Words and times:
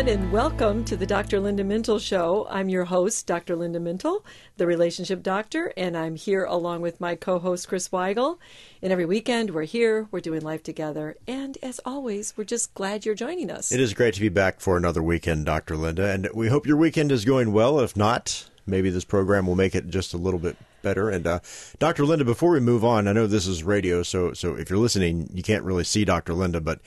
everyone, 0.00 0.22
and 0.22 0.32
welcome 0.32 0.82
to 0.82 0.96
the 0.96 1.04
Dr. 1.04 1.38
Linda 1.40 1.62
Mintle 1.62 2.00
Show. 2.00 2.46
I'm 2.48 2.70
your 2.70 2.86
host, 2.86 3.26
Dr. 3.26 3.54
Linda 3.54 3.78
Mintle, 3.78 4.24
the 4.56 4.66
relationship 4.66 5.22
doctor, 5.22 5.74
and 5.76 5.94
I'm 5.94 6.16
here 6.16 6.44
along 6.44 6.80
with 6.80 7.02
my 7.02 7.16
co 7.16 7.38
host, 7.38 7.68
Chris 7.68 7.90
Weigel. 7.90 8.38
And 8.80 8.92
every 8.92 9.04
weekend, 9.04 9.50
we're 9.50 9.64
here, 9.64 10.08
we're 10.10 10.20
doing 10.20 10.40
life 10.40 10.62
together, 10.62 11.16
and 11.28 11.58
as 11.62 11.80
always, 11.84 12.32
we're 12.34 12.44
just 12.44 12.72
glad 12.72 13.04
you're 13.04 13.14
joining 13.14 13.50
us. 13.50 13.72
It 13.72 13.80
is 13.80 13.92
great 13.92 14.14
to 14.14 14.20
be 14.22 14.30
back 14.30 14.60
for 14.60 14.78
another 14.78 15.02
weekend, 15.02 15.44
Dr. 15.44 15.76
Linda, 15.76 16.10
and 16.10 16.30
we 16.32 16.48
hope 16.48 16.66
your 16.66 16.78
weekend 16.78 17.12
is 17.12 17.26
going 17.26 17.52
well. 17.52 17.78
If 17.80 17.94
not, 17.94 18.48
maybe 18.66 18.88
this 18.88 19.04
program 19.04 19.46
will 19.46 19.56
make 19.56 19.74
it 19.74 19.90
just 19.90 20.14
a 20.14 20.18
little 20.18 20.40
bit 20.40 20.56
better. 20.80 21.10
And 21.10 21.26
uh, 21.26 21.40
Dr. 21.78 22.06
Linda, 22.06 22.24
before 22.24 22.52
we 22.52 22.60
move 22.60 22.86
on, 22.86 23.06
I 23.06 23.12
know 23.12 23.26
this 23.26 23.46
is 23.46 23.62
radio, 23.62 24.02
so 24.02 24.32
so 24.32 24.54
if 24.54 24.70
you're 24.70 24.78
listening, 24.78 25.28
you 25.34 25.42
can't 25.42 25.64
really 25.64 25.84
see 25.84 26.06
Dr. 26.06 26.32
Linda, 26.32 26.62
but 26.62 26.80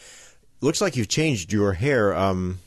looks 0.62 0.82
like 0.82 0.96
you've 0.96 1.10
changed 1.10 1.54
your 1.54 1.74
hair. 1.74 2.16
Um, 2.16 2.58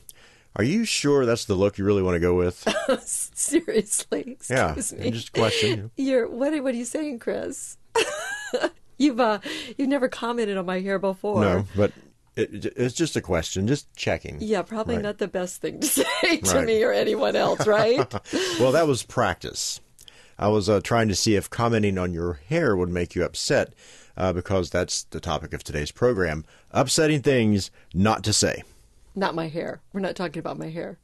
are 0.56 0.64
you 0.64 0.84
sure 0.84 1.24
that's 1.26 1.44
the 1.44 1.54
look 1.54 1.78
you 1.78 1.84
really 1.84 2.02
want 2.02 2.14
to 2.16 2.20
go 2.20 2.34
with? 2.34 2.66
Seriously, 3.06 4.20
excuse 4.32 4.50
yeah, 4.50 4.74
me. 4.98 5.10
just 5.10 5.28
a 5.28 5.32
question. 5.32 5.90
You're 5.96 6.28
what? 6.28 6.52
What 6.62 6.74
are 6.74 6.76
you 6.78 6.84
saying, 6.84 7.18
Chris? 7.18 7.76
you've 8.98 9.20
uh, 9.20 9.40
you've 9.76 9.88
never 9.88 10.08
commented 10.08 10.56
on 10.56 10.66
my 10.66 10.80
hair 10.80 10.98
before. 10.98 11.40
No, 11.42 11.66
but 11.76 11.92
it, 12.36 12.66
it's 12.76 12.94
just 12.94 13.16
a 13.16 13.20
question, 13.20 13.66
just 13.66 13.94
checking. 13.96 14.38
Yeah, 14.40 14.62
probably 14.62 14.96
Right. 14.96 15.02
not 15.04 15.18
the 15.18 15.28
best 15.28 15.60
thing 15.60 15.80
to 15.80 15.86
say 16.22 16.36
to 16.42 16.54
Right. 16.56 16.66
me 16.66 16.82
or 16.82 16.92
anyone 16.92 17.36
else, 17.36 17.66
right? 17.66 17.98
well, 18.58 18.72
that 18.72 18.86
was 18.86 19.02
practice. 19.02 19.80
I 20.38 20.48
was 20.48 20.68
uh, 20.68 20.80
trying 20.80 21.08
to 21.08 21.14
see 21.14 21.34
if 21.34 21.48
commenting 21.48 21.96
on 21.96 22.12
your 22.12 22.34
hair 22.48 22.76
would 22.76 22.90
make 22.90 23.14
you 23.14 23.24
upset, 23.24 23.72
uh, 24.18 24.34
because 24.34 24.68
that's 24.70 25.04
the 25.04 25.20
topic 25.20 25.52
of 25.54 25.64
today's 25.64 25.90
program: 25.90 26.44
upsetting 26.72 27.22
things 27.22 27.70
not 27.94 28.22
to 28.24 28.32
say. 28.32 28.62
Not 29.16 29.34
my 29.34 29.48
hair. 29.48 29.80
We're 29.92 30.00
not 30.00 30.14
talking 30.14 30.38
about 30.38 30.58
my 30.58 30.68
hair. 30.68 30.98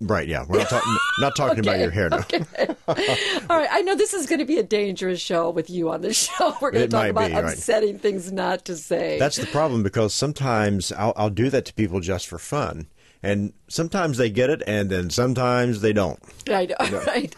Right? 0.00 0.28
Yeah, 0.28 0.44
we're 0.48 0.58
not 0.58 0.68
talking 0.68 0.96
not 1.18 1.36
talking 1.36 1.58
about 1.58 1.80
your 1.80 1.90
hair 1.90 2.08
now. 2.08 2.24
All 2.86 3.58
right, 3.58 3.68
I 3.70 3.82
know 3.82 3.96
this 3.96 4.14
is 4.14 4.26
going 4.26 4.38
to 4.38 4.44
be 4.44 4.58
a 4.58 4.62
dangerous 4.62 5.20
show 5.20 5.50
with 5.50 5.68
you 5.68 5.90
on 5.90 6.02
the 6.02 6.12
show. 6.14 6.54
We're 6.60 6.70
going 6.70 6.84
It 6.84 6.90
to 6.90 6.96
talk 6.96 7.08
about 7.08 7.28
be, 7.28 7.34
right. 7.34 7.52
upsetting 7.52 7.98
things 7.98 8.30
not 8.30 8.64
to 8.66 8.76
say. 8.76 9.18
That's 9.18 9.36
the 9.36 9.46
problem 9.46 9.82
because 9.82 10.14
sometimes 10.14 10.92
I'll, 10.92 11.12
I'll 11.16 11.30
do 11.30 11.50
that 11.50 11.64
to 11.64 11.74
people 11.74 11.98
just 11.98 12.28
for 12.28 12.38
fun, 12.38 12.86
and 13.22 13.52
sometimes 13.68 14.16
they 14.18 14.30
get 14.30 14.48
it, 14.50 14.62
and 14.66 14.88
then 14.90 15.10
sometimes 15.10 15.80
they 15.80 15.92
don't. 15.92 16.18
I 16.48 16.66
know, 16.66 16.76
right? 17.06 17.34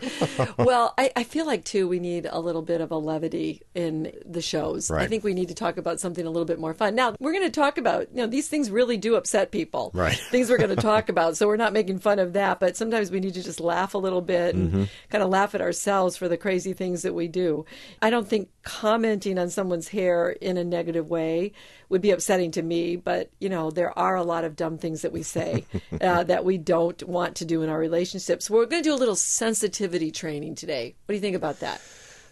well, 0.58 0.94
I, 0.96 1.10
I 1.16 1.24
feel 1.24 1.46
like 1.46 1.64
too 1.64 1.88
we 1.88 1.98
need 1.98 2.26
a 2.30 2.38
little 2.38 2.62
bit 2.62 2.80
of 2.80 2.90
a 2.92 2.96
levity 2.96 3.62
in 3.74 4.12
the 4.24 4.40
shows. 4.40 4.90
I 4.90 5.06
think 5.08 5.24
we 5.24 5.34
need 5.34 5.48
to 5.48 5.54
talk 5.54 5.76
about 5.78 5.98
something 6.00 6.24
a 6.24 6.30
little 6.30 6.44
bit 6.44 6.60
more 6.60 6.74
fun. 6.74 6.94
Now 6.94 7.16
we're 7.18 7.32
going 7.32 7.44
to 7.44 7.50
talk 7.50 7.78
about 7.78 8.08
you 8.10 8.18
know 8.18 8.26
these 8.26 8.48
things 8.48 8.70
really 8.70 8.96
do 8.96 9.16
upset 9.16 9.50
people. 9.50 9.90
Right. 9.94 10.16
Things 10.30 10.48
we're 10.48 10.58
going 10.58 10.70
to 10.76 10.76
talk 10.76 11.08
about. 11.08 11.36
So 11.36 11.46
we're 11.46 11.56
not 11.56 11.72
making 11.72 11.98
fun 11.98 12.18
of 12.18 12.34
that, 12.34 12.60
but 12.60 12.76
sometimes 12.76 13.10
we 13.10 13.18
need 13.20 13.34
to 13.34 13.42
just 13.42 13.58
laugh 13.60 13.94
a 13.94 13.98
little 13.98 14.20
bit 14.22 14.54
and 14.54 14.70
Mm-hmm. 14.70 14.84
kind 15.08 15.24
of 15.24 15.30
laugh 15.30 15.54
at 15.56 15.60
ourselves 15.60 16.16
for 16.16 16.28
the 16.28 16.36
crazy 16.36 16.72
things 16.74 17.02
that 17.02 17.14
we 17.14 17.26
do. 17.26 17.64
I 18.00 18.10
don't 18.10 18.28
think 18.28 18.50
commenting 18.62 19.38
on 19.38 19.50
someone's 19.50 19.88
hair 19.88 20.30
in 20.30 20.56
a 20.56 20.62
negative 20.64 21.08
way 21.08 21.52
would 21.90 22.00
be 22.00 22.12
upsetting 22.12 22.50
to 22.52 22.62
me, 22.62 22.96
but 22.96 23.28
you 23.40 23.50
know 23.50 23.70
there 23.70 23.96
are 23.98 24.16
a 24.16 24.22
lot 24.22 24.44
of 24.44 24.56
dumb 24.56 24.78
things 24.78 25.02
that 25.02 25.12
we 25.12 25.22
say 25.22 25.66
uh, 26.00 26.22
that 26.24 26.44
we 26.44 26.56
don't 26.56 27.02
want 27.02 27.34
to 27.36 27.44
do 27.44 27.62
in 27.62 27.68
our 27.68 27.78
relationships. 27.78 28.48
We're 28.48 28.64
going 28.66 28.82
to 28.82 28.88
do 28.88 28.94
a 28.94 28.96
little 28.96 29.16
sensitivity 29.16 30.10
training 30.10 30.54
today. 30.54 30.94
What 31.04 31.12
do 31.12 31.14
you 31.16 31.20
think 31.20 31.36
about 31.36 31.60
that? 31.60 31.82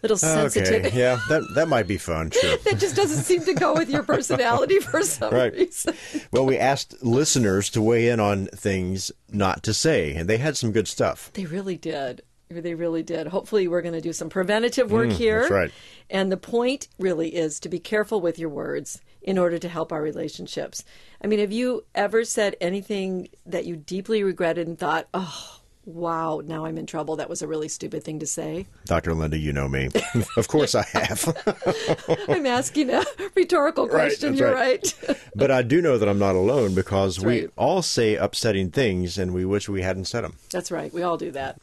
Little 0.01 0.15
sensitivity. 0.15 0.87
Okay, 0.87 0.97
yeah, 0.97 1.19
that 1.27 1.43
that 1.55 1.67
might 1.67 1.85
be 1.87 1.97
fun. 1.97 2.31
Sure. 2.39 2.57
It 2.65 2.79
just 2.79 2.95
doesn't 2.95 3.23
seem 3.23 3.43
to 3.43 3.53
go 3.53 3.73
with 3.73 3.89
your 3.89 4.01
personality 4.03 4.79
for 4.79 5.01
some 5.03 5.33
Right. 5.33 5.51
reason. 5.53 5.93
Well, 6.31 6.45
we 6.45 6.57
asked 6.57 7.03
listeners 7.03 7.69
to 7.71 7.81
weigh 7.81 8.07
in 8.07 8.21
on 8.21 8.45
things 8.47 9.11
not 9.29 9.61
to 9.63 9.73
say, 9.73 10.15
and 10.15 10.29
they 10.29 10.37
had 10.37 10.55
some 10.55 10.71
good 10.71 10.87
stuff. 10.87 11.31
They 11.33 11.45
really 11.45 11.75
did. 11.75 12.21
They 12.49 12.73
really 12.75 13.03
did. 13.03 13.27
Hopefully, 13.27 13.67
we're 13.67 13.81
going 13.81 13.93
to 13.93 14.01
do 14.01 14.13
some 14.13 14.29
preventative 14.29 14.89
work 14.89 15.11
here. 15.11 15.39
Mm, 15.39 15.41
that's 15.41 15.51
right. 15.51 15.71
And 16.09 16.31
the 16.31 16.37
point 16.37 16.87
really 16.97 17.35
is 17.35 17.59
to 17.59 17.69
be 17.69 17.77
careful 17.79 18.21
with 18.21 18.39
your 18.39 18.49
words 18.49 19.01
in 19.21 19.37
order 19.37 19.59
to 19.59 19.69
help 19.69 19.91
our 19.91 20.01
relationships. 20.01 20.83
I 21.21 21.27
mean, 21.27 21.39
have 21.39 21.51
you 21.51 21.85
ever 21.93 22.23
said 22.23 22.55
anything 22.61 23.29
that 23.45 23.65
you 23.65 23.75
deeply 23.75 24.23
regretted 24.23 24.67
and 24.67 24.77
thought, 24.77 25.07
oh, 25.13 25.59
wow, 25.85 26.41
now 26.45 26.65
I'm 26.65 26.77
in 26.77 26.85
trouble? 26.85 27.17
That 27.17 27.29
was 27.29 27.41
a 27.41 27.47
really 27.47 27.67
stupid 27.67 28.03
thing 28.03 28.19
to 28.19 28.27
say? 28.27 28.67
Dr. 28.85 29.13
Linda, 29.13 29.37
you 29.37 29.51
know 29.51 29.67
me. 29.67 29.89
of 30.37 30.47
course 30.47 30.75
I 30.75 30.83
have. 30.93 32.25
I'm 32.29 32.45
asking 32.45 32.91
a 32.91 33.03
rhetorical 33.35 33.87
question. 33.87 34.29
that's 34.29 34.39
You're 34.39 34.53
right. 34.53 34.93
right. 35.07 35.17
but 35.35 35.51
I 35.51 35.61
do 35.61 35.81
know 35.81 35.97
that 35.97 36.07
I'm 36.07 36.19
not 36.19 36.35
alone 36.35 36.75
because 36.75 37.19
we 37.19 37.41
right. 37.41 37.49
all 37.57 37.81
say 37.81 38.15
upsetting 38.15 38.71
things 38.71 39.17
and 39.17 39.33
we 39.33 39.45
wish 39.45 39.67
we 39.67 39.81
hadn't 39.81 40.05
said 40.05 40.23
them. 40.23 40.35
That's 40.51 40.71
right. 40.71 40.93
We 40.93 41.03
all 41.03 41.17
do 41.17 41.31
that. 41.31 41.59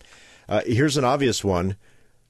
Uh, 0.48 0.62
here's 0.66 0.96
an 0.96 1.04
obvious 1.04 1.42
one 1.42 1.76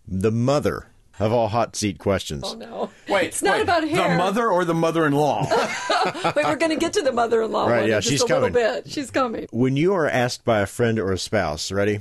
the 0.08 0.30
mother 0.30 0.86
of 1.18 1.32
all 1.32 1.48
hot 1.48 1.76
seat 1.76 1.98
questions. 1.98 2.42
Oh, 2.46 2.54
no. 2.54 2.90
Wait, 3.08 3.26
It's 3.28 3.42
not 3.42 3.56
wait, 3.56 3.62
about 3.62 3.84
hair. 3.88 4.10
The 4.10 4.16
mother 4.16 4.48
or 4.50 4.64
the 4.64 4.74
mother-in-law? 4.74 5.46
Wait, 6.36 6.44
we're 6.44 6.56
going 6.56 6.70
to 6.70 6.76
get 6.76 6.92
to 6.94 7.02
the 7.02 7.12
mother 7.12 7.42
in 7.42 7.50
law 7.52 7.66
Right, 7.66 7.80
one 7.80 7.88
yeah, 7.88 7.96
in 7.96 8.02
just 8.02 8.08
she's 8.10 8.20
a 8.20 8.24
little 8.24 8.40
coming. 8.40 8.52
bit. 8.52 8.90
She's 8.90 9.10
coming. 9.10 9.46
When 9.50 9.76
you 9.76 9.94
are 9.94 10.06
asked 10.08 10.44
by 10.44 10.60
a 10.60 10.66
friend 10.66 10.98
or 10.98 11.12
a 11.12 11.18
spouse, 11.18 11.72
ready? 11.72 12.00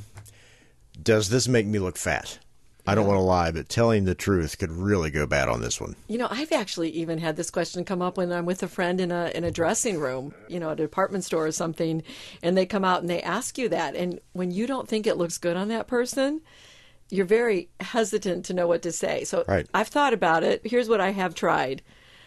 Does 1.02 1.30
this 1.30 1.48
make 1.48 1.66
me 1.66 1.80
look 1.80 1.98
fat? 1.98 2.40
I 2.88 2.94
don't 2.94 3.08
want 3.08 3.18
to 3.18 3.22
lie, 3.22 3.50
but 3.50 3.68
telling 3.68 4.06
the 4.06 4.14
truth 4.14 4.59
could 4.59 4.72
really 4.72 5.09
go 5.09 5.25
bad 5.25 5.50
on 5.50 5.59
this 5.59 5.81
one. 5.81 5.96
You 6.08 6.20
know, 6.20 6.28
I've 6.30 6.52
actually 6.52 6.92
even 6.92 7.18
had 7.18 7.36
this 7.36 7.50
question 7.50 7.84
come 7.84 8.00
up 8.00 8.16
when 8.18 8.31
I'm 8.31 8.46
with 8.46 8.62
a 8.62 8.68
friend 8.68 9.02
in 9.02 9.12
a 9.12 9.31
in 9.34 9.44
a 9.44 9.50
dressing 9.50 10.00
room, 10.00 10.36
you 10.48 10.59
know, 10.59 10.68
at 10.70 10.80
a 10.80 10.84
department 10.84 11.24
store 11.24 11.48
or 11.48 11.52
something, 11.52 12.04
and 12.44 12.56
they 12.56 12.68
come 12.68 12.86
out 12.86 13.02
and 13.02 13.09
they 13.09 13.24
ask 13.24 13.58
you 13.58 13.70
that, 13.70 13.96
and 13.96 14.20
when 14.34 14.52
you 14.52 14.68
don't 14.68 14.88
think 14.88 15.08
it 15.08 15.18
looks 15.18 15.40
good 15.40 15.58
on 15.58 15.70
that 15.70 15.88
person, 15.88 16.42
you're 17.10 17.26
very 17.26 17.70
hesitant 17.80 18.46
to 18.46 18.54
know 18.54 18.68
what 18.68 18.82
to 18.84 18.92
say. 18.92 19.24
So 19.24 19.44
Right. 19.48 19.68
I've 19.74 19.88
thought 19.88 20.14
about 20.14 20.44
it. 20.44 20.62
Here's 20.66 20.90
what 20.90 21.02
I 21.02 21.12
have 21.12 21.36
tried. 21.36 21.82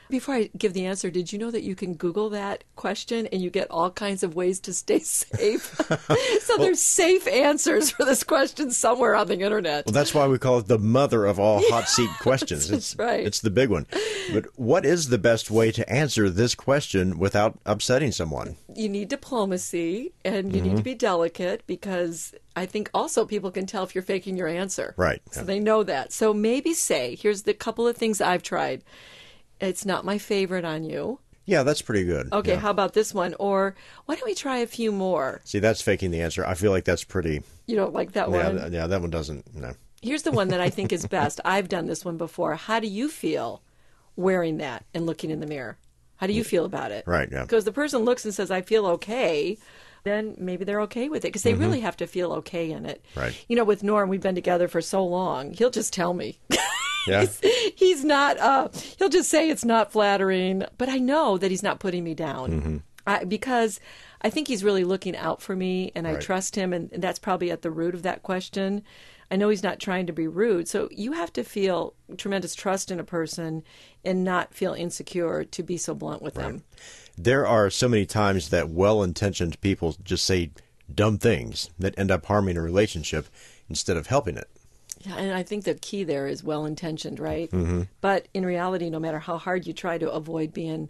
Before 0.08 0.34
I 0.36 0.50
give 0.56 0.72
the 0.72 0.86
answer, 0.86 1.10
did 1.10 1.32
you 1.32 1.38
know 1.38 1.50
that 1.50 1.62
you 1.62 1.74
can 1.74 1.94
Google 1.94 2.30
that 2.30 2.64
question 2.76 3.26
and 3.26 3.42
you 3.42 3.50
get 3.50 3.70
all 3.70 3.90
kinds 3.90 4.22
of 4.22 4.34
ways 4.34 4.58
to 4.60 4.72
stay 4.72 4.98
safe? 5.00 5.74
so 6.42 6.56
there's 6.56 6.80
safe 6.80 7.26
answers 7.28 7.90
for 7.90 8.04
this 8.04 8.24
question 8.24 8.70
somewhere 8.70 9.14
on 9.14 9.26
the 9.28 9.38
internet. 9.40 9.86
Well, 9.86 9.92
that's 9.92 10.14
why 10.14 10.26
we 10.26 10.38
call 10.38 10.58
it 10.58 10.66
the 10.68 10.78
mother 10.78 11.26
of 11.26 11.38
all 11.38 11.60
hot 11.70 11.88
seat 11.88 12.10
questions. 12.20 12.68
that's 12.68 12.92
it's, 12.92 12.98
right. 12.98 13.26
It's 13.26 13.40
the 13.40 13.50
big 13.50 13.68
one. 13.70 13.86
But 14.32 14.46
what 14.56 14.84
is 14.86 15.08
the 15.08 15.18
best 15.18 15.50
way 15.50 15.70
to 15.72 15.88
answer 15.92 16.30
this 16.30 16.54
question 16.54 17.18
without 17.18 17.58
upsetting 17.66 18.12
someone? 18.12 18.56
you 18.74 18.88
need 18.88 19.08
diplomacy 19.08 20.12
and 20.24 20.54
you 20.54 20.60
need 20.62 20.68
Mm-hmm. 20.68 20.76
to 20.76 20.82
be 20.84 20.94
delicate 20.94 21.62
because 21.66 22.32
I 22.54 22.64
think 22.66 22.90
also 22.94 23.24
people 23.24 23.50
can 23.50 23.66
tell 23.66 23.82
if 23.82 23.92
you're 23.94 24.02
faking 24.02 24.36
your 24.36 24.46
answer. 24.46 24.94
Right. 24.96 25.20
So 25.32 25.40
Yeah. 25.40 25.46
they 25.46 25.58
know 25.60 25.82
that. 25.82 26.12
So 26.12 26.32
maybe 26.32 26.74
say, 26.74 27.16
here's 27.16 27.42
the 27.42 27.54
couple 27.54 27.88
of 27.88 27.96
things 27.96 28.20
I've 28.20 28.42
tried. 28.44 28.84
It's 29.60 29.84
not 29.84 30.04
my 30.04 30.18
favorite 30.18 30.64
on 30.64 30.84
you. 30.84 31.18
Yeah, 31.44 31.62
that's 31.62 31.80
pretty 31.82 32.04
good. 32.04 32.28
Okay, 32.32 32.52
Yeah. 32.52 32.58
how 32.58 32.70
about 32.70 32.92
this 32.92 33.14
one? 33.14 33.34
Or 33.38 33.74
why 34.04 34.16
don't 34.16 34.26
we 34.26 34.34
try 34.34 34.58
a 34.58 34.66
few 34.66 34.92
more? 34.92 35.40
See, 35.44 35.58
that's 35.60 35.80
faking 35.80 36.10
the 36.10 36.20
answer. 36.20 36.44
I 36.44 36.54
feel 36.54 36.70
like 36.72 36.84
that's 36.84 37.04
pretty. 37.04 37.42
You 37.66 37.76
don't 37.76 37.94
like 37.94 38.12
that 38.12 38.30
Yeah, 38.30 38.44
one? 38.48 38.58
th- 38.58 38.72
yeah, 38.72 38.86
that 38.86 39.00
one 39.00 39.10
doesn't. 39.10 39.54
No. 39.54 39.72
Here's 40.02 40.22
the 40.24 40.30
one 40.30 40.48
that 40.48 40.60
I 40.60 40.68
think 40.70 40.92
is 40.92 41.06
best. 41.10 41.40
I've 41.46 41.68
done 41.68 41.86
this 41.86 42.04
one 42.04 42.18
before. 42.18 42.54
How 42.56 42.80
do 42.80 42.86
you 42.86 43.08
feel 43.08 43.62
wearing 44.14 44.58
that 44.58 44.84
and 44.92 45.06
looking 45.06 45.30
in 45.30 45.40
the 45.40 45.46
mirror? 45.46 45.78
How 46.16 46.26
do 46.26 46.32
you 46.34 46.44
feel 46.44 46.64
about 46.66 46.90
it? 46.92 47.04
Right, 47.06 47.28
yeah. 47.32 47.42
Because 47.42 47.64
the 47.64 47.72
person 47.72 48.00
looks 48.04 48.24
and 48.24 48.34
says, 48.34 48.50
I 48.50 48.60
feel 48.60 48.84
okay, 48.86 49.56
then 50.04 50.34
maybe 50.36 50.64
they're 50.64 50.80
okay 50.82 51.08
with 51.08 51.24
it 51.24 51.28
because 51.28 51.44
they 51.44 51.54
really 51.54 51.80
have 51.80 51.96
to 51.98 52.06
feel 52.06 52.32
okay 52.34 52.70
in 52.72 52.84
it. 52.86 53.02
Mm-hmm. 53.12 53.20
Right. 53.20 53.44
You 53.48 53.56
know, 53.56 53.64
with 53.64 53.82
Norm, 53.82 54.08
we've 54.08 54.20
been 54.20 54.34
together 54.34 54.68
for 54.68 54.80
so 54.82 55.04
long, 55.04 55.52
he'll 55.54 55.70
just 55.70 55.92
tell 55.94 56.12
me. 56.14 56.38
Yeah. 57.42 57.50
he's 57.76 58.04
not, 58.04 58.38
uh, 58.38 58.68
he'll 58.98 59.08
just 59.08 59.30
say 59.30 59.48
it's 59.50 59.64
not 59.64 59.92
flattering, 59.92 60.64
but 60.76 60.88
I 60.88 60.98
know 60.98 61.38
that 61.38 61.50
he's 61.50 61.62
not 61.62 61.80
putting 61.80 62.04
me 62.04 62.14
down. 62.14 62.50
Mm-hmm. 62.50 62.76
I, 63.06 63.24
because 63.24 63.80
I 64.20 64.30
think 64.30 64.48
he's 64.48 64.62
really 64.64 64.84
looking 64.84 65.16
out 65.16 65.40
for 65.40 65.56
me 65.56 65.92
and 65.94 66.06
I 66.06 66.12
Right. 66.14 66.20
trust 66.20 66.56
him, 66.56 66.72
and, 66.72 66.92
and 66.92 67.02
that's 67.02 67.18
probably 67.18 67.50
at 67.50 67.62
the 67.62 67.70
root 67.70 67.94
of 67.94 68.02
that 68.02 68.22
question. 68.22 68.82
I 69.30 69.36
know 69.36 69.48
he's 69.50 69.62
not 69.62 69.78
trying 69.78 70.06
to 70.06 70.12
be 70.12 70.26
rude. 70.26 70.68
So 70.68 70.88
you 70.90 71.12
have 71.12 71.32
to 71.34 71.44
feel 71.44 71.94
tremendous 72.16 72.54
trust 72.54 72.90
in 72.90 72.98
a 72.98 73.04
person 73.04 73.62
and 74.04 74.24
not 74.24 74.54
feel 74.54 74.72
insecure 74.72 75.44
to 75.44 75.62
be 75.62 75.76
so 75.76 75.94
blunt 75.94 76.22
with 76.22 76.34
them. 76.34 76.64
There 77.16 77.46
are 77.46 77.68
so 77.68 77.88
many 77.88 78.06
times 78.06 78.48
that 78.50 78.68
well 78.70 79.02
intentioned 79.02 79.60
people 79.60 79.96
just 80.02 80.24
say 80.24 80.50
dumb 80.94 81.18
things 81.18 81.68
that 81.78 81.98
end 81.98 82.10
up 82.10 82.24
harming 82.26 82.56
a 82.56 82.62
relationship 82.62 83.26
instead 83.68 83.96
of 83.98 84.06
helping 84.06 84.36
it. 84.38 84.48
Yeah, 85.00 85.16
and 85.16 85.32
I 85.32 85.42
think 85.42 85.64
the 85.64 85.74
key 85.74 86.04
there 86.04 86.26
is 86.26 86.42
well 86.42 86.64
intentioned, 86.66 87.20
right? 87.20 87.50
Mm-hmm. 87.50 87.82
But 88.00 88.28
in 88.34 88.44
reality, 88.44 88.90
no 88.90 88.98
matter 88.98 89.18
how 89.18 89.38
hard 89.38 89.66
you 89.66 89.72
try 89.72 89.98
to 89.98 90.10
avoid 90.10 90.52
being 90.52 90.88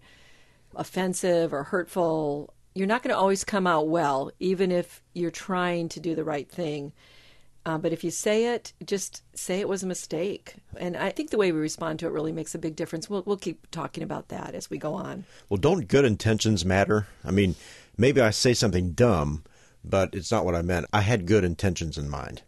offensive 0.75 1.53
or 1.53 1.65
hurtful, 1.65 2.55
you're 2.75 2.87
not 2.87 3.03
going 3.03 3.15
to 3.15 3.19
always 3.19 3.45
come 3.45 3.67
out 3.67 3.89
well, 3.89 4.31
even 4.39 4.71
if 4.73 5.03
you're 5.13 5.31
trying 5.31 5.89
to 5.91 6.01
do 6.01 6.15
the 6.15 6.25
right 6.25 6.51
thing. 6.51 6.93
Uh, 7.67 7.77
but 7.77 7.93
if 7.93 8.03
you 8.03 8.11
say 8.11 8.55
it, 8.55 8.73
just 8.85 9.23
say 9.37 9.61
it 9.61 9.69
was 9.69 9.83
a 9.83 9.87
mistake. 9.87 10.55
And 10.79 10.97
I 10.97 11.11
think 11.11 11.29
the 11.29 11.37
way 11.37 11.53
we 11.53 11.61
respond 11.61 11.99
to 11.99 12.07
it 12.07 12.13
really 12.13 12.33
makes 12.33 12.55
a 12.55 12.59
big 12.59 12.77
difference. 12.77 13.11
We'll, 13.11 13.23
we'll 13.27 13.37
keep 13.37 13.71
talking 13.71 14.03
about 14.03 14.29
that 14.29 14.55
as 14.55 14.71
we 14.71 14.79
go 14.79 14.95
on. 14.95 15.25
Well, 15.51 15.59
don't 15.59 15.87
good 15.87 16.07
intentions 16.07 16.65
matter? 16.65 17.09
I 17.25 17.31
mean, 17.31 17.57
maybe 17.99 18.23
I 18.23 18.31
say 18.31 18.55
something 18.55 18.93
dumb, 18.93 19.45
but 19.85 20.15
it's 20.15 20.31
not 20.31 20.47
what 20.47 20.55
I 20.55 20.63
meant. 20.63 20.87
I 20.95 21.03
had 21.03 21.27
good 21.27 21.45
intentions 21.45 21.99
in 21.99 22.09
mind. 22.09 22.43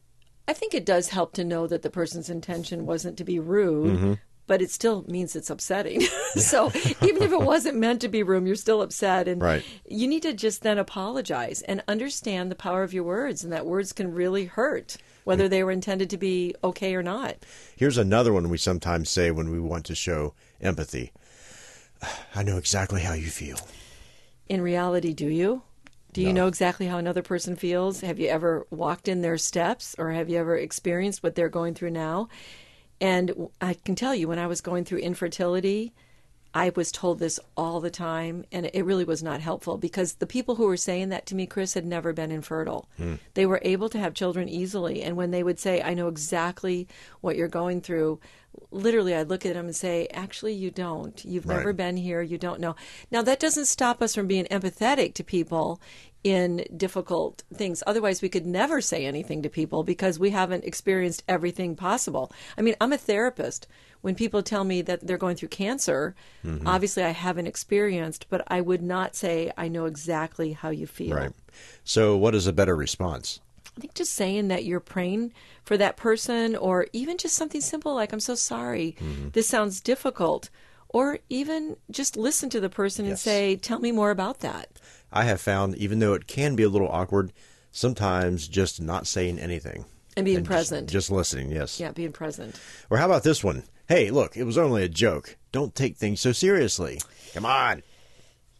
I 0.50 0.52
think 0.52 0.74
it 0.74 0.84
does 0.84 1.10
help 1.10 1.34
to 1.34 1.44
know 1.44 1.68
that 1.68 1.82
the 1.82 1.90
person's 1.90 2.28
intention 2.28 2.84
wasn't 2.84 3.16
to 3.18 3.24
be 3.24 3.38
rude, 3.38 3.96
mm-hmm. 3.96 4.12
but 4.48 4.60
it 4.60 4.72
still 4.72 5.04
means 5.06 5.36
it's 5.36 5.48
upsetting. 5.48 6.00
so 6.34 6.72
even 6.74 7.22
if 7.22 7.30
it 7.30 7.40
wasn't 7.40 7.76
meant 7.76 8.00
to 8.00 8.08
be 8.08 8.24
rude, 8.24 8.48
you're 8.48 8.56
still 8.56 8.82
upset. 8.82 9.28
And 9.28 9.40
Right. 9.40 9.64
you 9.88 10.08
need 10.08 10.22
to 10.22 10.32
just 10.32 10.62
then 10.62 10.76
apologize 10.76 11.62
and 11.62 11.84
understand 11.86 12.50
the 12.50 12.56
power 12.56 12.82
of 12.82 12.92
your 12.92 13.04
words 13.04 13.44
and 13.44 13.52
that 13.52 13.64
words 13.64 13.92
can 13.92 14.12
really 14.12 14.46
hurt, 14.46 14.96
whether 15.22 15.48
they 15.48 15.62
were 15.62 15.70
intended 15.70 16.10
to 16.10 16.18
be 16.18 16.56
okay 16.64 16.96
or 16.96 17.02
not. 17.04 17.36
Here's 17.76 17.96
another 17.96 18.32
one 18.32 18.48
we 18.48 18.58
sometimes 18.58 19.08
say 19.08 19.30
when 19.30 19.52
we 19.52 19.60
want 19.60 19.84
to 19.86 19.94
show 19.94 20.34
empathy. 20.60 21.12
I 22.34 22.42
know 22.42 22.56
exactly 22.56 23.02
how 23.02 23.12
you 23.12 23.28
feel. 23.28 23.60
In 24.48 24.62
reality, 24.62 25.14
do 25.14 25.28
you? 25.28 25.62
Do 26.12 26.22
you 26.22 26.32
No. 26.32 26.42
know 26.42 26.46
exactly 26.48 26.86
how 26.86 26.98
another 26.98 27.22
person 27.22 27.54
feels? 27.56 28.00
Have 28.00 28.18
you 28.18 28.28
ever 28.28 28.66
walked 28.70 29.06
in 29.08 29.22
their 29.22 29.38
steps 29.38 29.94
or 29.98 30.10
have 30.10 30.28
you 30.28 30.38
ever 30.38 30.56
experienced 30.56 31.22
what 31.22 31.34
they're 31.34 31.48
going 31.48 31.74
through 31.74 31.90
now? 31.90 32.28
And 33.00 33.48
I 33.60 33.74
can 33.74 33.94
tell 33.94 34.14
you, 34.14 34.28
when 34.28 34.38
I 34.38 34.46
was 34.46 34.60
going 34.60 34.84
through 34.84 34.98
infertility, 34.98 35.92
I 36.52 36.72
was 36.74 36.90
told 36.90 37.20
this 37.20 37.38
all 37.56 37.80
the 37.80 37.90
time, 37.90 38.44
and 38.50 38.68
it 38.74 38.84
really 38.84 39.04
was 39.04 39.22
not 39.22 39.40
helpful 39.40 39.78
because 39.78 40.14
the 40.14 40.26
people 40.26 40.56
who 40.56 40.66
were 40.66 40.76
saying 40.76 41.10
that 41.10 41.24
to 41.26 41.34
me, 41.36 41.46
Chris, 41.46 41.74
had 41.74 41.86
never 41.86 42.12
been 42.12 42.32
infertile. 42.32 42.88
Hmm. 42.96 43.14
They 43.34 43.46
were 43.46 43.60
able 43.62 43.88
to 43.90 43.98
have 43.98 44.14
children 44.14 44.48
easily. 44.48 45.02
And 45.02 45.16
when 45.16 45.30
they 45.30 45.44
would 45.44 45.60
say, 45.60 45.80
I 45.80 45.94
know 45.94 46.08
exactly 46.08 46.88
what 47.20 47.36
you're 47.36 47.46
going 47.46 47.80
through, 47.82 48.18
literally 48.72 49.14
I'd 49.14 49.28
look 49.28 49.46
at 49.46 49.54
them 49.54 49.66
and 49.66 49.76
say, 49.76 50.08
Actually, 50.12 50.54
you 50.54 50.72
don't. 50.72 51.24
You've 51.24 51.46
Right. 51.46 51.58
never 51.58 51.72
been 51.72 51.96
here. 51.96 52.20
You 52.20 52.36
don't 52.36 52.60
know. 52.60 52.74
Now, 53.12 53.22
that 53.22 53.38
doesn't 53.38 53.66
stop 53.66 54.02
us 54.02 54.14
from 54.14 54.26
being 54.26 54.46
empathetic 54.46 55.14
to 55.14 55.24
people 55.24 55.80
in 56.22 56.64
difficult 56.76 57.42
things. 57.54 57.82
Otherwise, 57.86 58.20
we 58.20 58.28
could 58.28 58.46
never 58.46 58.80
say 58.80 59.06
anything 59.06 59.42
to 59.42 59.48
people 59.48 59.82
because 59.82 60.18
we 60.18 60.30
haven't 60.30 60.64
experienced 60.64 61.22
everything 61.28 61.76
possible. 61.76 62.30
I 62.58 62.62
mean, 62.62 62.74
I'm 62.80 62.92
a 62.92 62.98
therapist. 62.98 63.66
When 64.02 64.14
people 64.14 64.42
tell 64.42 64.64
me 64.64 64.80
that 64.82 65.06
they're 65.06 65.18
going 65.18 65.36
through 65.36 65.48
cancer, 65.48 66.14
mm-hmm. 66.44 66.66
obviously 66.66 67.02
I 67.02 67.10
haven't 67.10 67.46
experienced, 67.46 68.26
but 68.30 68.42
I 68.48 68.62
would 68.62 68.82
not 68.82 69.14
say 69.14 69.52
I 69.58 69.68
know 69.68 69.84
exactly 69.84 70.52
how 70.52 70.70
you 70.70 70.86
feel. 70.86 71.16
Right. 71.16 71.32
So, 71.84 72.16
what 72.16 72.34
is 72.34 72.46
a 72.46 72.52
better 72.52 72.74
response? 72.74 73.40
I 73.76 73.80
think 73.80 73.94
just 73.94 74.14
saying 74.14 74.48
that 74.48 74.64
you're 74.64 74.80
praying 74.80 75.32
for 75.64 75.76
that 75.76 75.96
person, 75.96 76.56
or 76.56 76.86
even 76.92 77.18
just 77.18 77.36
something 77.36 77.60
simple 77.60 77.94
like, 77.94 78.12
I'm 78.12 78.20
so 78.20 78.34
sorry, 78.34 78.96
mm-hmm. 78.98 79.28
this 79.30 79.48
sounds 79.48 79.80
difficult. 79.80 80.50
Or 80.92 81.20
even 81.28 81.76
just 81.90 82.16
listen 82.16 82.50
to 82.50 82.58
the 82.58 82.68
person 82.68 83.06
and 83.06 83.16
say, 83.16 83.54
Tell 83.54 83.78
me 83.78 83.92
more 83.92 84.10
about 84.10 84.40
that. 84.40 84.68
I 85.12 85.24
have 85.24 85.40
found, 85.40 85.76
even 85.76 85.98
though 85.98 86.14
it 86.14 86.26
can 86.26 86.56
be 86.56 86.62
a 86.62 86.68
little 86.68 86.88
awkward, 86.88 87.32
sometimes 87.72 88.48
just 88.48 88.80
not 88.80 89.06
saying 89.06 89.38
anything. 89.38 89.84
And 90.16 90.24
being 90.24 90.38
And 90.38 90.46
present. 90.46 90.90
Just, 90.90 91.10
listening, 91.10 91.50
yes. 91.50 91.78
yeah, 91.78 91.92
being 91.92 92.12
present. 92.12 92.60
Or 92.90 92.98
how 92.98 93.06
about 93.06 93.22
this 93.22 93.44
one? 93.44 93.62
Hey, 93.88 94.10
look, 94.10 94.36
it 94.36 94.44
was 94.44 94.58
only 94.58 94.82
a 94.82 94.88
joke. 94.88 95.36
Don't 95.52 95.74
take 95.74 95.96
things 95.96 96.20
so 96.20 96.32
seriously. 96.32 97.00
Come 97.34 97.46
on. 97.46 97.82